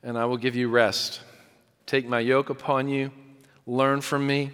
and 0.03 0.19
I 0.19 0.27
will 0.27 0.37
give 0.37 0.57
you 0.57 0.69
rest. 0.69 1.21
Take 1.87 2.07
my 2.07 2.21
yoke 2.21 2.51
upon 2.51 2.89
you, 2.89 3.13
learn 3.67 4.01
from 4.01 4.27
me, 4.27 4.51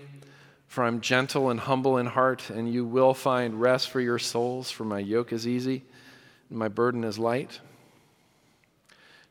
for 0.69 0.85
I'm 0.85 1.01
gentle 1.01 1.49
and 1.49 1.59
humble 1.59 1.97
in 1.97 2.07
heart, 2.07 2.51
and 2.51 2.71
you 2.73 2.85
will 2.85 3.15
find 3.15 3.61
rest 3.61 3.89
for 3.89 4.01
your 4.01 4.19
souls, 4.19 4.71
for 4.71 4.85
my 4.85 4.99
yoke 4.99 5.33
is 5.33 5.49
easy 5.49 5.83
and 6.51 6.59
my 6.59 6.69
burden 6.69 7.05
is 7.05 7.19
light. 7.19 7.61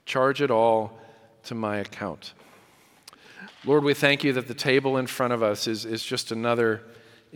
Charge 0.06 0.42
it 0.42 0.52
all 0.52 1.00
to 1.44 1.56
my 1.56 1.78
account. 1.78 2.34
Lord, 3.64 3.84
we 3.84 3.94
thank 3.94 4.24
you 4.24 4.34
that 4.34 4.48
the 4.48 4.54
table 4.54 4.98
in 4.98 5.08
front 5.08 5.34
of 5.34 5.42
us 5.42 5.68
is, 5.68 5.86
is 5.86 6.04
just 6.04 6.32
another 6.32 6.82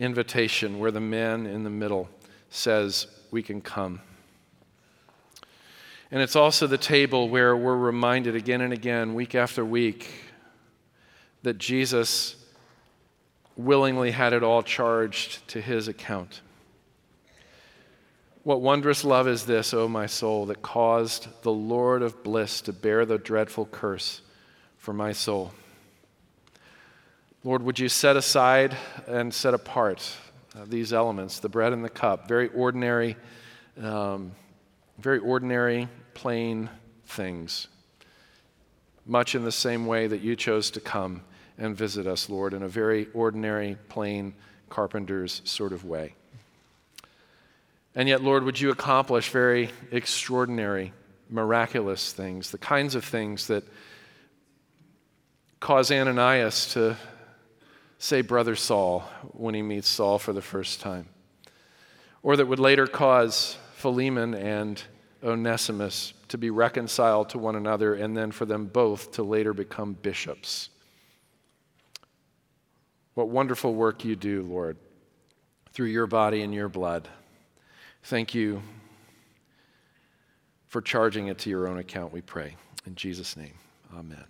invitation 0.00 0.78
where 0.80 0.90
the 0.90 1.00
man 1.00 1.46
in 1.46 1.62
the 1.62 1.70
middle 1.70 2.08
says, 2.48 3.06
We 3.30 3.42
can 3.42 3.60
come. 3.60 4.00
And 6.10 6.20
it's 6.20 6.34
also 6.34 6.66
the 6.66 6.78
table 6.78 7.28
where 7.28 7.56
we're 7.56 7.76
reminded 7.76 8.34
again 8.34 8.62
and 8.62 8.72
again, 8.72 9.14
week 9.14 9.36
after 9.36 9.64
week, 9.64 10.08
that 11.42 11.58
Jesus 11.58 12.34
willingly 13.56 14.10
had 14.10 14.32
it 14.32 14.42
all 14.42 14.62
charged 14.62 15.46
to 15.48 15.60
his 15.60 15.86
account. 15.86 16.40
What 18.42 18.62
wondrous 18.62 19.04
love 19.04 19.28
is 19.28 19.44
this, 19.44 19.74
O 19.74 19.86
my 19.86 20.06
soul, 20.06 20.46
that 20.46 20.62
caused 20.62 21.28
the 21.42 21.52
Lord 21.52 22.02
of 22.02 22.24
bliss 22.24 22.62
to 22.62 22.72
bear 22.72 23.04
the 23.04 23.18
dreadful 23.18 23.66
curse 23.66 24.22
for 24.78 24.94
my 24.94 25.12
soul? 25.12 25.52
Lord, 27.42 27.62
would 27.62 27.78
you 27.78 27.88
set 27.88 28.16
aside 28.16 28.76
and 29.06 29.32
set 29.32 29.54
apart 29.54 30.06
uh, 30.54 30.66
these 30.66 30.92
elements, 30.92 31.38
the 31.38 31.48
bread 31.48 31.72
and 31.72 31.82
the 31.82 31.88
cup, 31.88 32.28
very 32.28 32.48
ordinary, 32.48 33.16
um, 33.82 34.32
very 34.98 35.18
ordinary, 35.18 35.88
plain 36.12 36.68
things, 37.06 37.68
much 39.06 39.34
in 39.34 39.42
the 39.42 39.52
same 39.52 39.86
way 39.86 40.06
that 40.06 40.20
you 40.20 40.36
chose 40.36 40.70
to 40.72 40.80
come 40.80 41.22
and 41.56 41.74
visit 41.74 42.06
us, 42.06 42.28
Lord, 42.28 42.52
in 42.52 42.62
a 42.62 42.68
very 42.68 43.08
ordinary, 43.14 43.78
plain, 43.88 44.34
carpenter's 44.68 45.40
sort 45.44 45.72
of 45.72 45.82
way. 45.82 46.12
And 47.94 48.06
yet, 48.06 48.22
Lord, 48.22 48.44
would 48.44 48.60
you 48.60 48.70
accomplish 48.70 49.30
very 49.30 49.70
extraordinary, 49.90 50.92
miraculous 51.30 52.12
things, 52.12 52.50
the 52.50 52.58
kinds 52.58 52.94
of 52.94 53.02
things 53.02 53.46
that 53.46 53.64
cause 55.58 55.90
Ananias 55.90 56.74
to 56.74 56.98
say, 58.00 58.22
Brother 58.22 58.56
Saul, 58.56 59.00
when 59.32 59.54
he 59.54 59.60
meets 59.60 59.86
Saul 59.86 60.18
for 60.18 60.32
the 60.32 60.42
first 60.42 60.80
time, 60.80 61.06
or 62.22 62.34
that 62.34 62.46
would 62.46 62.58
later 62.58 62.86
cause 62.86 63.58
Philemon 63.74 64.34
and 64.34 64.82
Onesimus 65.22 66.14
to 66.28 66.38
be 66.38 66.48
reconciled 66.48 67.28
to 67.28 67.38
one 67.38 67.56
another, 67.56 67.94
and 67.94 68.16
then 68.16 68.32
for 68.32 68.46
them 68.46 68.66
both 68.66 69.12
to 69.12 69.22
later 69.22 69.52
become 69.52 69.92
bishops. 69.92 70.70
What 73.14 73.28
wonderful 73.28 73.74
work 73.74 74.02
you 74.02 74.16
do, 74.16 74.42
Lord, 74.42 74.78
through 75.72 75.88
your 75.88 76.06
body 76.06 76.40
and 76.40 76.54
your 76.54 76.70
blood. 76.70 77.06
Thank 78.04 78.34
you 78.34 78.62
for 80.68 80.80
charging 80.80 81.26
it 81.26 81.38
to 81.40 81.50
your 81.50 81.68
own 81.68 81.76
account, 81.76 82.14
we 82.14 82.22
pray. 82.22 82.56
In 82.86 82.94
Jesus' 82.94 83.36
name, 83.36 83.54
amen. 83.94 84.24